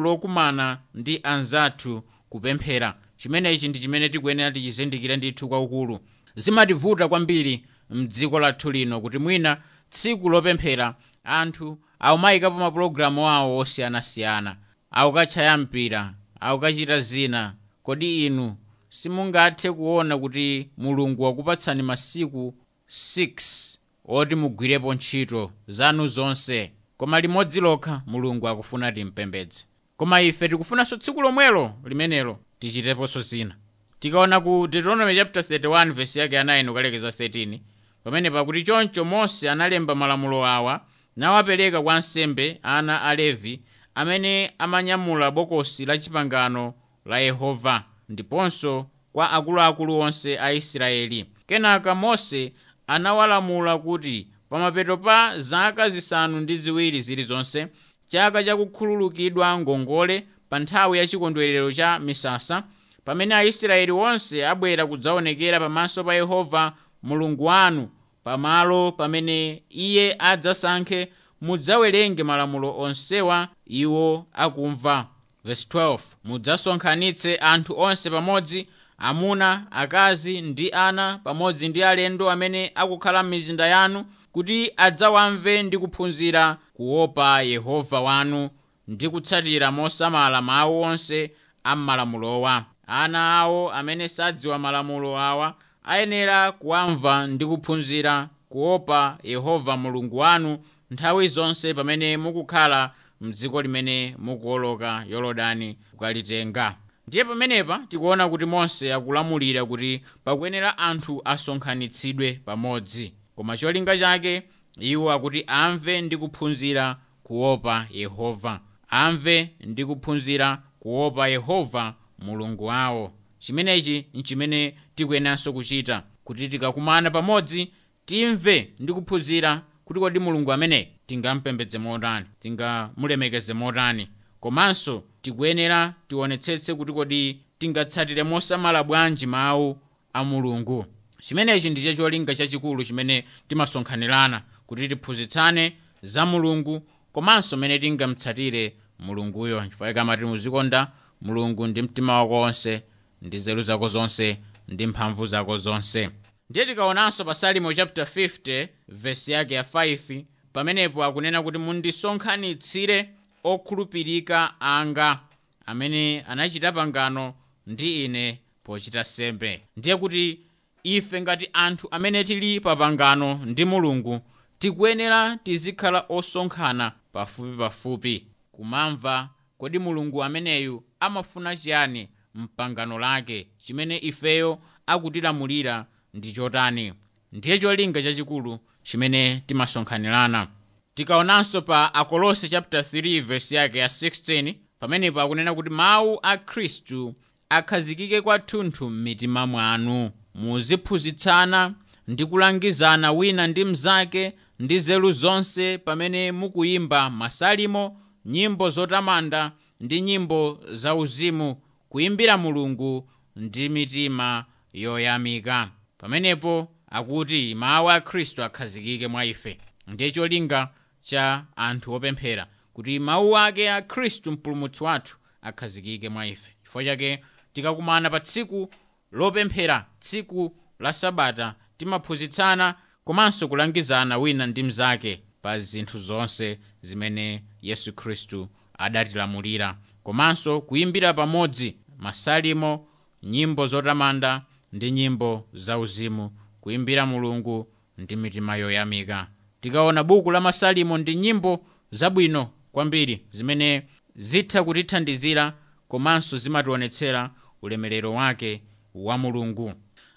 lokumana 0.00 0.78
ndi 0.94 1.20
anzathu 1.22 2.02
kupemphera. 2.28 2.94
Chimenechi 3.16 3.68
ndi 3.68 3.78
chimene 3.80 4.08
tikuyenera 4.08 4.50
tichizindikire 4.50 5.16
ndithu 5.16 5.48
kwaukulu. 5.48 5.98
Zimativuta 6.34 7.08
kwambiri 7.08 7.64
mdziko 7.90 8.40
lathu 8.40 8.70
lino 8.70 9.00
kuti 9.00 9.18
mwina 9.18 9.56
tsiku 9.90 10.28
lopemphera 10.28 10.94
anthu 11.24 11.78
akumayikapo 11.98 12.58
mapulogalamu 12.58 13.28
awo 13.28 13.58
osiyanasiyana 13.58 14.56
akukatchaya 14.92 15.56
mpira 15.58 16.14
akukachita 16.40 17.00
zina. 17.00 17.54
Kodi 17.82 18.26
inu 18.26 18.56
simungathe 18.88 19.72
kuona 19.72 20.18
kuti 20.18 20.68
mulungu 20.78 21.22
wakupatsani 21.22 21.82
masiku 21.82 22.54
6 22.88 23.78
oti 24.04 24.34
mugwirepo 24.34 24.94
ntchito 24.94 25.50
zanu 25.68 26.06
zonse. 26.06 26.72
Koma 26.96 27.20
limodzi 27.20 27.60
lokha 27.60 28.02
mulungu 28.06 28.48
akufuna 28.48 28.92
timpembedze. 28.92 29.64
Koma 29.96 30.20
ife 30.22 30.48
tikufunanso 30.48 30.96
tsiku 30.96 31.22
lomwelo 31.22 31.74
limenelo 31.84 32.38
tichiteponso 32.58 33.20
zina. 33.20 33.56
Tikaona 34.00 34.40
ku 34.40 34.68
deuteronomy 34.68 35.14
chapter 35.16 35.42
31 35.42 35.92
verse 35.92 36.20
yake 36.20 36.34
ya 36.34 36.44
9 36.44 36.70
ukalekeza 36.70 37.08
13 37.08 37.58
pamene 38.04 38.30
pakuti 38.30 38.62
choncho 38.62 39.04
mose 39.04 39.50
analemba 39.50 39.94
malamulo 39.94 40.46
awa 40.46 40.80
nawapereka 41.16 41.82
kwa 41.82 41.98
nsembe 41.98 42.58
ana 42.62 43.02
a 43.02 43.14
levi 43.14 43.60
amene 43.94 44.50
amanyamula 44.58 45.30
bokosi 45.30 45.86
la 45.86 45.98
chipangano 45.98 46.74
la 47.06 47.18
yehova 47.20 47.84
ndiponso 48.08 48.86
kwa 49.12 49.30
akuluakulu 49.30 49.98
onse 49.98 50.38
a 50.38 50.52
israeli. 50.52 51.26
Kenaka 51.46 51.94
mose 51.94 52.52
anawalamula 52.86 53.78
kuti 53.78 54.26
pamapeto 54.50 54.96
pa 54.96 55.38
zaka 55.38 55.88
zisanu 55.88 56.40
ndi 56.40 56.56
ziwiri 56.56 57.00
zilizonse 57.02 57.66
chaka 58.08 58.44
chakukhululukidwa 58.44 59.58
ngongole 59.58 60.26
pa 60.48 60.58
nthawi 60.58 60.98
ya 60.98 61.06
chikondwerero 61.06 61.72
cha 61.72 61.98
misasa 61.98 62.64
pamene 63.04 63.34
aisraeli 63.34 63.92
onse 63.92 64.46
abwera 64.46 64.86
kudzaonekera 64.86 65.60
pamaso 65.60 66.04
pa 66.04 66.14
yehova 66.14 66.72
mulungu 67.02 67.44
wanu 67.44 67.88
pamalo 68.24 68.92
pamene 68.92 69.62
iye 69.70 70.16
adzasankhe 70.18 71.08
mudzawerenge 71.42 72.22
malamulo 72.24 72.78
onsewa 72.78 73.48
iwo 73.66 74.26
akumva. 74.32 75.06
Verse 75.44 75.66
12 75.70 75.98
mudzasonkhanitse 76.24 77.36
anthu 77.36 77.80
onse 77.80 78.10
pamodzi 78.10 78.68
amuna 78.98 79.66
akazi 79.70 80.40
ndi 80.40 80.70
ana 80.72 81.20
pamodzi 81.24 81.68
ndi 81.68 81.84
alendo 81.84 82.30
amene 82.30 82.72
akukhala 82.74 83.22
m'mizinda 83.22 83.66
yanu 83.66 84.04
kuti 84.32 84.72
adzawamve 84.76 85.62
ndi 85.62 85.78
kuphunzira 85.78 86.56
kuopa 86.74 87.42
yehova 87.42 88.00
wanu 88.00 88.50
ndi 88.88 89.08
kutsatira 89.08 89.72
mosamala 89.72 90.42
mawu 90.42 90.82
onse 90.82 91.30
a 91.64 91.76
m'malamulowa. 91.76 92.64
Ana 92.86 93.38
awo 93.38 93.72
amene 93.72 94.08
sadziwa 94.08 94.58
malamulo 94.58 95.18
awa 95.18 95.54
ayenera 95.84 96.52
kuwamva 96.52 97.26
ndi 97.26 97.46
kuphunzira 97.46 98.28
kuopa 98.48 99.18
yehova 99.22 99.76
mulungu 99.76 100.16
wanu 100.18 100.58
nthawi 100.92 101.28
zonse 101.28 101.74
pamene 101.74 102.16
mukukhala 102.16 102.92
mdziko 103.20 103.62
limene 103.62 104.16
mukuwoloka 104.18 105.04
yorodani 105.08 105.78
kukalitenga. 105.90 106.76
Ndiye 107.08 107.24
pamenepa 107.24 107.78
tikuona 107.88 108.28
kuti 108.28 108.44
mose 108.46 108.92
akulamulira 108.94 109.64
kuti 109.66 110.02
pakuyenera 110.24 110.78
anthu 110.78 111.22
asonkhanitsidwe 111.24 112.32
pamodzi. 112.44 113.12
Koma 113.36 113.56
cholinga 113.56 113.98
chake 113.98 114.42
iwo 114.80 115.12
akuti 115.12 115.44
amve 115.46 116.00
ndi 116.00 116.16
kuphunzira 116.16 116.96
kuopa 117.22 117.86
yehova. 117.90 118.60
Amve 118.88 119.50
ndi 119.60 119.84
kuphunzira 119.84 120.62
kuopa 120.80 121.28
yehova 121.28 121.94
mulungu 122.18 122.64
wawo. 122.64 123.12
Chimenechi 123.38 124.06
nchimene 124.14 124.74
tikuyeneranso 124.94 125.52
kuchita 125.52 126.02
kuti 126.24 126.48
tikakumana 126.48 127.10
pamodzi 127.10 127.72
timve 128.06 128.70
ndi 128.80 128.92
kuphunzira 128.92 129.62
kuti 129.84 130.00
kodi 130.00 130.18
mulungu 130.18 130.52
amene 130.52 130.88
tingampembedze 131.06 131.78
motani 131.78 132.26
tingamulemekeze 132.40 133.52
motani 133.54 134.08
komanso 134.40 135.02
tikuyenera 135.22 135.94
tionetsetse 136.08 136.74
kuti 136.74 136.92
kodi 136.92 137.40
tingatsatire 137.58 138.22
mosamala 138.22 138.84
bwanji 138.84 139.26
mawu 139.26 139.78
a 140.12 140.24
mulungu. 140.24 140.84
Chimenechi 141.20 141.70
ndicho 141.70 141.94
cholinga 141.94 142.34
chachikulu 142.34 142.84
chimene 142.84 143.24
timasonkhanirana 143.48 144.42
kuti 144.66 144.88
tiphunzitsane 144.88 145.72
za 146.02 146.26
mulungu 146.26 146.82
komanso 147.12 147.56
mene 147.56 147.78
tingamtsatire 147.78 148.74
mulunguyo. 148.98 149.64
Chifukwa 149.64 149.96
amati 150.02 150.24
muzikonda 150.24 150.92
mulungu 151.20 151.66
ndi 151.66 151.82
mtima 151.82 152.18
wako 152.22 152.40
wonse 152.40 152.82
ndi 153.22 153.36
nzeru 153.36 153.62
zako 153.62 153.88
zonse 153.88 154.38
ndi 154.68 154.86
mphamvu 154.86 155.26
zako 155.26 155.56
zonse 155.56 156.10
ndiye 156.52 156.66
tikaonanso 156.66 157.24
pa 157.24 157.34
salimo 157.34 157.74
chapter 157.74 158.04
50 158.04 158.68
vesi 158.88 159.32
yake 159.32 159.54
ya 159.54 159.62
5 159.62 160.24
pamenepo 160.52 161.04
akunena 161.04 161.42
kuti 161.42 161.58
mundisonkhanitsire 161.58 163.08
okhulupirika 163.44 164.60
anga. 164.60 165.20
Amene 165.66 166.20
anachita 166.28 166.72
pangano 166.72 167.34
ndi 167.66 168.04
ine 168.04 168.40
pochita 168.64 169.04
sembe. 169.04 169.62
Ndiye 169.76 169.96
kuti 169.96 170.40
ife 170.82 171.20
ngati 171.20 171.48
anthu 171.52 171.88
amene 171.90 172.24
tili 172.24 172.60
pa 172.60 172.76
pangano 172.76 173.34
ndi 173.44 173.64
mulungu 173.64 174.20
tikuyenera 174.58 175.36
tizikhala 175.36 176.04
osonkhana 176.08 176.92
pafupipafupi 177.12 178.26
kumamva 178.52 179.28
kodi 179.58 179.78
mulungu 179.78 180.24
ameneyu 180.24 180.84
amafuna 181.00 181.56
chiyani 181.56 182.08
mpangano 182.34 182.98
lake 182.98 183.46
chimene 183.58 183.98
ifeyo 183.98 184.58
akutilamulira 184.86 185.86
ndi 186.14 186.32
chotani 186.32 186.92
ndiye 187.32 187.58
cholinga 187.58 188.02
chachikulu 188.02 188.58
chimene 188.82 189.42
timasonkhanirana. 189.46 190.48
Tikaonanso 190.94 191.62
pa 191.62 191.94
akolose 191.94 192.48
chapter 192.48 192.80
3 192.80 193.20
verse 193.22 193.54
yake 193.56 193.78
ya 193.78 193.86
16 193.86 194.54
pamenepo 194.80 195.20
akunena 195.20 195.54
kuti 195.54 195.70
mawu 195.70 196.18
a 196.22 196.36
khristu 196.36 197.14
akhazikike 197.48 198.20
kwathunthu 198.20 198.90
m'mitima 198.90 199.46
mwanu. 199.46 200.10
Muziphunzitsana 200.34 201.74
ndi 202.08 202.26
kulangizana 202.26 203.12
wina 203.12 203.46
ndi 203.46 203.64
mnzake 203.64 204.32
ndi 204.58 204.78
zelu 204.78 205.10
zonse 205.12 205.78
pamene 205.78 206.32
mukuyimba 206.32 207.10
masalimo 207.10 208.00
nyimbo 208.24 208.70
zotamanda 208.70 209.52
ndi 209.80 210.00
nyimbo 210.00 210.60
zauzimu 210.72 211.56
kuyimbira 211.88 212.36
mulungu 212.38 213.08
ndi 213.36 213.68
mitima 213.68 214.44
yoyamika 214.72 215.70
pamenepo 216.06 216.68
akuti 216.90 217.54
mawu 217.54 217.90
a 217.90 218.00
khristu 218.00 218.42
akhazikike 218.42 219.08
mwa 219.08 219.24
ife. 219.24 219.58
Ndiye 219.86 220.10
cholinga 220.10 220.68
cha 221.00 221.44
anthu 221.56 221.92
opemphera 221.94 222.46
kuti 222.72 222.98
mawu 222.98 223.38
ake 223.38 223.70
a 223.70 223.82
khristu 223.82 224.32
mpulumutsi 224.32 224.84
wathu 224.84 225.16
akhazikike 225.42 226.08
mwa 226.08 226.26
ife. 226.26 226.50
Chifukwa 226.62 226.84
chake 226.84 227.24
tikakumana 227.52 228.10
pa 228.10 228.20
tsiku 228.20 228.70
lopemphera 229.12 229.86
tsiku 230.00 230.56
la 230.78 230.92
sabata 230.92 231.54
timaphunzitsana 231.76 232.74
komanso 233.04 233.48
kulangizana 233.48 234.18
wina 234.18 234.46
ndi 234.46 234.62
mnzake 234.62 235.22
pa 235.42 235.58
zinthu 235.58 235.98
zonse 235.98 236.58
zimene 236.80 237.42
yesu 237.62 237.92
khristu 237.92 238.48
adatilamulira. 238.78 239.78
Komanso 240.02 240.60
kuyimbira 240.60 241.14
pamodzi 241.14 241.76
masalimo 241.98 242.88
nyimbo 243.22 243.66
zotamanda 243.66 244.42
ndi 244.72 244.90
nyimbo 244.90 245.48
zauzimu 245.52 246.30
kuimbira 246.60 247.06
mulungu 247.06 247.66
ndi 247.98 248.16
mitima 248.16 248.56
yoyamika. 248.56 249.26
Tikaona 249.60 250.04
buku 250.04 250.30
la 250.30 250.40
masalimo 250.40 250.98
ndi 250.98 251.14
nyimbo 251.14 251.66
zabwino 251.90 252.50
kwambiri 252.72 253.26
zimene 253.30 253.82
zitha 254.16 254.64
kutithandizira 254.64 255.54
komanso 255.88 256.36
zimationetsera 256.36 257.30
ulemerero 257.62 258.12
wake 258.14 258.62
wa 258.94 259.18
mulungu. 259.18 259.72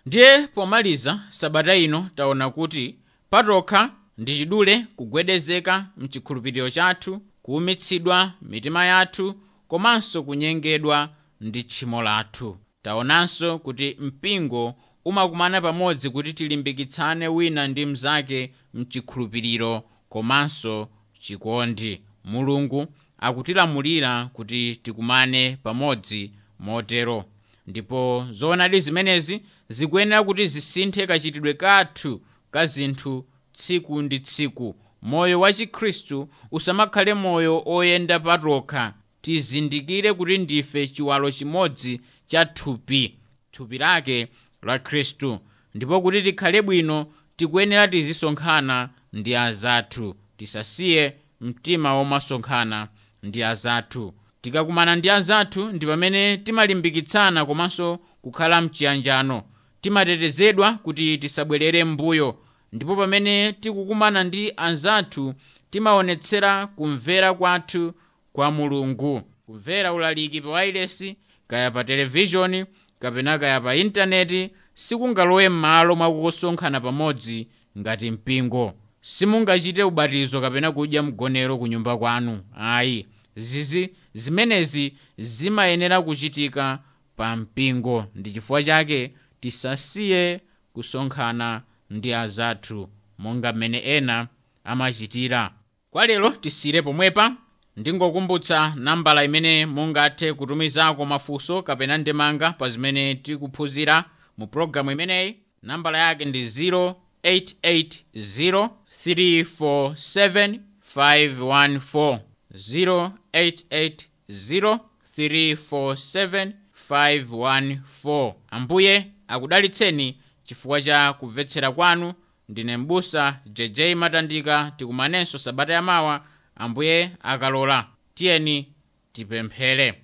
Ndiye 0.05 0.47
pomaliza 0.47 1.19
sabata 1.29 1.75
ino 1.75 2.09
taona 2.15 2.49
kuti 2.49 2.95
patokha 3.29 3.91
ndi 4.17 4.37
chidule 4.37 4.85
kugwedezeka 4.95 5.85
mchikhulupiriro 5.97 6.69
chathu 6.69 7.21
kuumitsidwa 7.41 8.31
mitima 8.41 8.85
yathu 8.85 9.35
komanso 9.67 10.23
kunyengedwa 10.23 11.09
ndi 11.41 11.63
tchimo 11.63 12.01
lathu 12.01 12.57
taonanso 12.89 13.59
kuti 13.59 13.97
mpingo 13.99 14.75
umakumana 15.05 15.61
pamodzi 15.61 16.09
kuti 16.09 16.33
tilimbikitsane 16.33 17.27
wina 17.27 17.67
ndi 17.67 17.85
mnzake 17.85 18.51
mchikhulupiriro 18.73 19.83
komanso 20.09 20.87
chikondi. 21.19 22.01
Mulungu 22.25 22.87
akutilamulira 23.19 24.25
kuti 24.33 24.75
tikumane 24.75 25.57
pamodzi 25.63 26.31
motero. 26.59 27.25
Ndipo 27.67 28.27
zoonadi 28.31 28.79
zimenezi 28.79 29.41
zikuyenera 29.69 30.23
kuti 30.23 30.47
zisinthe 30.47 31.07
kachitidwe 31.07 31.53
kathu 31.53 32.21
ka 32.51 32.65
zinthu 32.65 33.25
tsiku 33.53 34.01
ndi 34.01 34.19
tsiku. 34.19 34.75
Moyo 35.01 35.39
wa 35.39 35.53
chikhristu 35.53 36.29
usamakhale 36.51 37.13
moyo 37.13 37.63
oyenda 37.65 38.19
patokha 38.19 38.93
tizindikire 39.35 40.13
kuti 40.13 40.37
ndife 40.37 40.87
chiwalo 40.87 41.31
chimodzi 41.31 42.01
cha 42.25 42.45
thupi 42.45 43.15
thupi 43.51 43.77
lake 43.77 44.27
la 44.63 44.79
khristu 44.79 45.39
ndipo 45.75 46.01
kuti 46.01 46.21
tikhale 46.21 46.61
bwino 46.61 47.07
tikuyenera 47.35 47.87
tizisonkhana 47.87 48.89
ndi 49.13 49.35
azathu 49.35 50.15
tisasiye 50.37 51.13
mtima 51.41 51.93
womasonkhana 51.97 52.87
ndi 53.23 53.43
azathu. 53.43 54.13
Tikakumana 54.41 54.95
ndi 54.95 55.09
azathu 55.09 55.65
ndi 55.71 55.85
pamene 55.85 56.37
timalimbikitsana 56.37 57.45
komanso 57.45 57.99
kukhala 58.21 58.61
mchiyanjano 58.61 59.43
timatetezedwa 59.81 60.73
kuti 60.73 61.17
tisabwerere 61.17 61.83
m'mbuyo 61.83 62.39
ndipo 62.73 62.95
pamene 62.95 63.53
tikukumana 63.53 64.23
ndi 64.23 64.53
anzathu 64.57 65.33
timaonetsera 65.69 66.67
kumvera 66.67 67.33
kwathu 67.33 67.93
kwa 68.35 68.51
mulungu. 68.51 69.21
Kumvera 69.45 69.93
ulaliki 69.93 70.41
pa 70.41 70.49
wailesi 70.49 71.15
kaya 71.47 71.71
pa 71.71 71.83
televishoni 71.83 72.65
kapena 72.99 73.39
kaya 73.39 73.61
pa 73.61 73.75
intaneti 73.75 74.49
sikungalowe 74.73 75.49
m'malo 75.49 75.95
mwakukosonkhana 75.95 76.81
pamodzi 76.81 77.47
ngati 77.77 78.11
mpingo. 78.11 78.73
Simungachite 79.01 79.83
ubatizo 79.83 80.41
kapena 80.41 80.71
kudya 80.71 81.03
mgonero 81.03 81.57
ku 81.57 81.67
nyumba 81.67 81.97
kwanu. 81.97 82.39
Ayi 82.57 83.05
zizi 83.35 83.89
zimenezi 84.13 84.93
zimayenera 85.17 86.01
kuchitika 86.01 86.79
pa 87.15 87.35
mpingo. 87.35 88.05
Ndi 88.15 88.31
chifukwa 88.31 88.63
chake 88.63 89.11
tisasiye 89.39 90.41
kusonkhana 90.73 91.61
ndi 91.89 92.13
azathu 92.13 92.89
monga 93.17 93.53
mmene 93.53 93.77
ena 93.77 94.27
amachitira. 94.63 95.51
Kwa 95.91 96.07
lero 96.07 96.29
tisire 96.29 96.81
pomwepa 96.81 97.35
ndingokumbutsa 97.77 98.73
nambala 98.75 99.23
imene 99.23 99.65
mungathe 99.65 100.33
kutumizako 100.33 101.05
mafunso 101.05 101.61
kapena 101.63 101.97
ndemanga 101.97 102.51
pa 102.51 102.69
zimene 102.69 103.15
tikuphunzira 103.15 104.05
mu 104.37 104.47
pologalamu 104.47 104.91
imeneyi. 104.91 105.35
Nambala 105.63 105.97
yake 105.97 106.25
ndi 106.25 106.45
0880 106.45 108.69
347 109.05 110.59
514 110.95 112.19
0880 112.53 114.79
347 115.17 116.51
514 116.89 118.33
ambuye 118.51 119.11
akudalitseni 119.27 120.17
chifukwa 120.43 120.81
cha 120.81 121.13
kumvetsera 121.13 121.71
kwanu. 121.71 122.13
Ndine 122.49 122.77
mbusa 122.77 123.39
jj 123.45 123.81
matandika 123.95 124.71
tikumanenso 124.77 125.37
sabata 125.37 125.73
yamawa 125.73 126.25
ambuye 126.55 127.11
akalola 127.23 127.87
tiyeni 128.13 128.67
tipemphere 129.13 130.01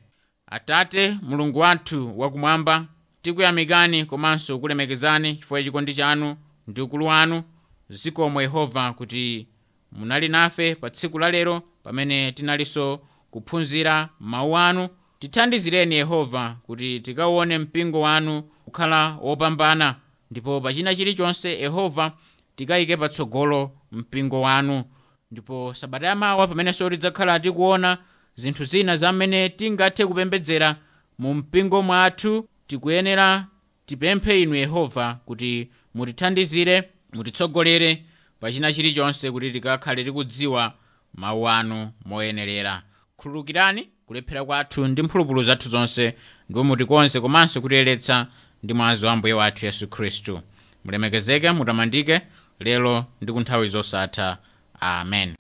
atate 0.48 1.18
mulungu 1.22 1.60
wathu 1.60 2.20
wakumwamba 2.20 2.86
tikuyamikani 3.22 4.06
komanso 4.06 4.60
kulemekezani 4.60 5.36
chifukwa 5.36 5.64
chikondi 5.64 5.94
chanu 5.94 6.36
ndi 6.68 6.82
ukulu 6.82 7.06
wanu 7.06 7.44
zikomo 7.90 8.42
yehova 8.42 8.94
kuti 8.94 9.48
munali 9.92 10.28
nafe 10.28 10.76
pa 10.76 10.90
tsiku 10.90 11.20
la 11.20 11.32
lero 11.32 11.62
pamene 11.84 12.32
tinalinso 12.32 13.00
kuphunzira 13.32 14.10
mawu 14.20 14.58
anu. 14.58 14.90
Tithandizireni 15.20 15.96
yehova 15.96 16.58
kuti 16.66 17.00
tikauone 17.00 17.58
mpingo 17.58 18.02
wanu 18.02 18.42
kukhala 18.66 19.18
wopambana 19.22 19.96
ndipo 20.32 20.62
pachina 20.62 20.96
chilichonse 20.96 21.60
yehova 21.60 22.12
tikayike 22.56 22.98
patsogolo 22.98 23.72
mpingo 23.92 24.42
wanu 24.42 24.84
ndipo 25.32 25.74
sabata 25.74 26.08
yamawa 26.08 26.48
pamenenso 26.48 26.90
tidzakhala 26.90 27.40
tikuona 27.40 27.98
zinthu 28.36 28.64
zina 28.64 28.96
zamene 28.96 29.50
tingathe 29.50 30.06
kupembedzera 30.06 30.76
mu 31.20 31.34
mpingo 31.34 31.82
mwathu 31.82 32.48
tikuyenera 32.68 33.48
tipemphe 33.86 34.42
inu 34.42 34.56
yehova 34.56 35.20
kuti 35.26 35.70
mutithandizire 35.96 36.90
mutitsogolere 37.14 38.04
pachina 38.40 38.74
chilichonse 38.74 39.32
kuti 39.32 39.52
tikakhale 39.52 40.04
tikudziwa 40.04 40.74
mawu 41.14 41.50
anu 41.50 41.92
moyenerera. 42.06 42.82
Khululukirani 43.18 43.90
kulephera 44.06 44.46
kwathu 44.46 44.88
ndi 44.88 45.02
mphulupulu 45.02 45.44
zathu 45.44 45.70
zonse 45.70 46.16
ndipo 46.50 46.64
mutikonze 46.64 47.20
komanso 47.22 47.62
kutiyeretsa 47.62 48.28
ndi 48.64 48.74
mwazi 48.74 49.06
wa 49.06 49.12
ambuye 49.12 49.34
wathu 49.34 49.66
yesu 49.66 49.88
khristu. 49.88 50.42
Mulemekezeke 50.86 51.52
mutamandike 51.52 52.22
lero 52.60 53.06
ndi 53.22 53.34
kunthawi 53.34 53.68
zosatha 53.68 54.38
amen. 54.82 55.36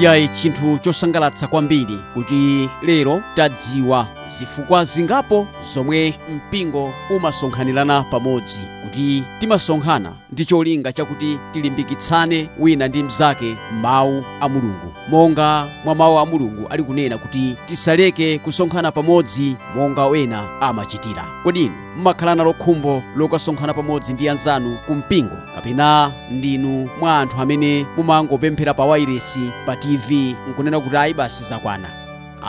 Yayi 0.00 0.28
chinthu 0.28 0.78
chosangalatsa 0.78 1.46
kwambiri 1.46 1.98
kuti 2.14 2.68
lero 2.82 3.22
tadziwa 3.34 4.06
zifukwa 4.26 4.84
zingapo 4.84 5.46
zomwe 5.74 6.14
mpingo 6.30 6.94
umasonkhanirana 7.10 8.02
pamodzi 8.02 8.60
kuti 8.82 9.24
timasonkhana 9.40 10.12
ndi 10.32 10.44
cholinga 10.44 10.92
chakuti 10.92 11.38
tilimbikitsane 11.52 12.48
wina 12.58 12.88
ndi 12.88 13.02
mnzake 13.02 13.56
mawu 13.82 14.24
a 14.40 14.48
mulungu. 14.48 14.92
Monga 15.10 15.66
mwa 15.84 15.94
mawu 15.94 16.18
a 16.18 16.26
mulungu 16.26 16.66
ali 16.70 16.82
kunena 16.82 17.18
kuti 17.18 17.56
tisaleke 17.66 18.38
kusonkhana 18.38 18.92
pamodzi 18.92 19.56
monga 19.76 20.06
wena 20.06 20.60
amachitira. 20.60 21.24
Kodi 21.42 21.60
mmakhalana 21.60 22.00
mmakhala 22.00 22.34
nalo 22.34 22.52
khumbo 22.52 23.02
lokasonkhana 23.16 23.74
pamodzi 23.74 24.12
ndi 24.12 24.28
anzanu 24.28 24.78
ku 24.86 24.94
mpingo 24.94 25.36
kapena 25.54 26.12
ndinu 26.30 26.88
mwa 27.00 27.18
anthu 27.18 27.40
amene 27.40 27.86
mumangopemphera 27.96 28.74
pa 28.74 28.84
wairesi 28.84 29.50
pa 29.66 29.76
tv 29.76 30.36
nkunena 30.50 30.80
kuti 30.80 30.96
ayi 30.96 31.14
basi 31.14 31.44
zakwana. 31.44 31.88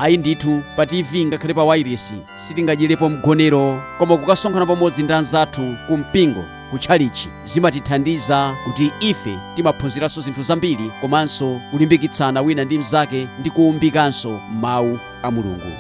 Ayi 0.02 0.18
ndithu 0.18 0.62
pa 0.76 0.86
tv 0.86 1.26
ngakhale 1.26 1.54
pa 1.54 1.64
wairesi 1.64 2.14
sitingadyelepo 2.38 3.10
mgonero 3.10 3.82
koma 3.98 4.18
kukasonkhana 4.18 4.66
pamodzi 4.66 5.04
ndi 5.04 5.14
anzathu 5.14 5.76
ku 5.88 5.98
mpingo 5.98 6.44
kutchalichi 6.74 7.30
zimatithandiza 7.46 8.56
kuti 8.66 8.92
ife 9.00 9.38
timaphunziranso 9.56 10.22
zinthu 10.22 10.44
zambiri 10.44 10.92
komanso 11.02 11.62
kulimbikitsana 11.72 12.42
wina 12.42 12.66
ndi 12.66 12.78
mnzake 12.78 13.28
ndi 13.40 13.50
kuwumbikanso 13.50 14.40
mawu 14.62 15.00
a 15.24 15.32
mulungu 15.32 15.72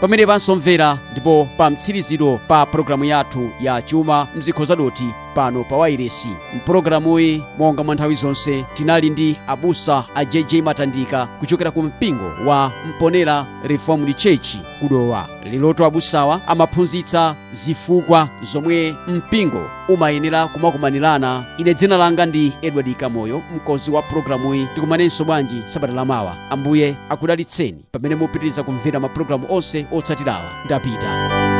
pamene 0.00 0.26
pansomvera 0.26 0.98
ndipo 1.12 1.48
pa 1.56 1.70
mtsiriziro 1.70 2.40
pa 2.48 2.66
pologalamu 2.66 3.04
yathu 3.04 3.50
ya 3.60 3.82
chuma 3.82 4.26
mzikhoza 4.36 4.76
doti 4.76 5.04
pano 5.34 5.64
pa 5.64 5.76
wairesi 5.76 6.28
mpulogalamuyi 6.56 7.42
monga 7.58 7.84
mwa 7.84 7.94
nthawi 7.94 8.14
zonse 8.14 8.64
tinali 8.74 9.10
ndi 9.10 9.36
abusa 9.46 10.04
a 10.14 10.24
jj 10.24 10.54
matandika 10.54 11.26
kuchokera 11.26 11.70
ku 11.70 11.82
mpingo 11.82 12.32
wa 12.46 12.72
mponera 12.88 13.46
reformed 13.64 14.16
church 14.16 14.56
kudowa. 14.80 15.28
Liloto 15.44 15.84
abusawa 15.86 16.40
amaphunzitsa 16.48 17.34
zifukwa 17.50 18.28
zomwe 18.42 18.94
mpingo 19.08 19.70
umayenera 19.88 20.46
kumakumanirana. 20.48 21.44
Ine 21.58 21.74
dzina 21.74 21.96
langa 21.96 22.26
ndi 22.26 22.52
edward 22.62 22.94
kamoyo 22.96 23.42
mkozi 23.56 23.90
wa 23.90 24.02
pulogalamuyi 24.02 24.68
tikumanenso 24.74 25.24
bwanji 25.24 25.62
sabata 25.66 25.92
lamawa 25.92 26.36
ambuye 26.50 26.94
akudalitseni. 27.08 27.84
Pamene 27.92 28.14
mupitiriza 28.14 28.62
kumvera 28.62 29.00
mapulogalamu 29.00 29.46
onse 29.50 29.83
otsatirawa 29.90 30.50
ndapita. 30.64 31.53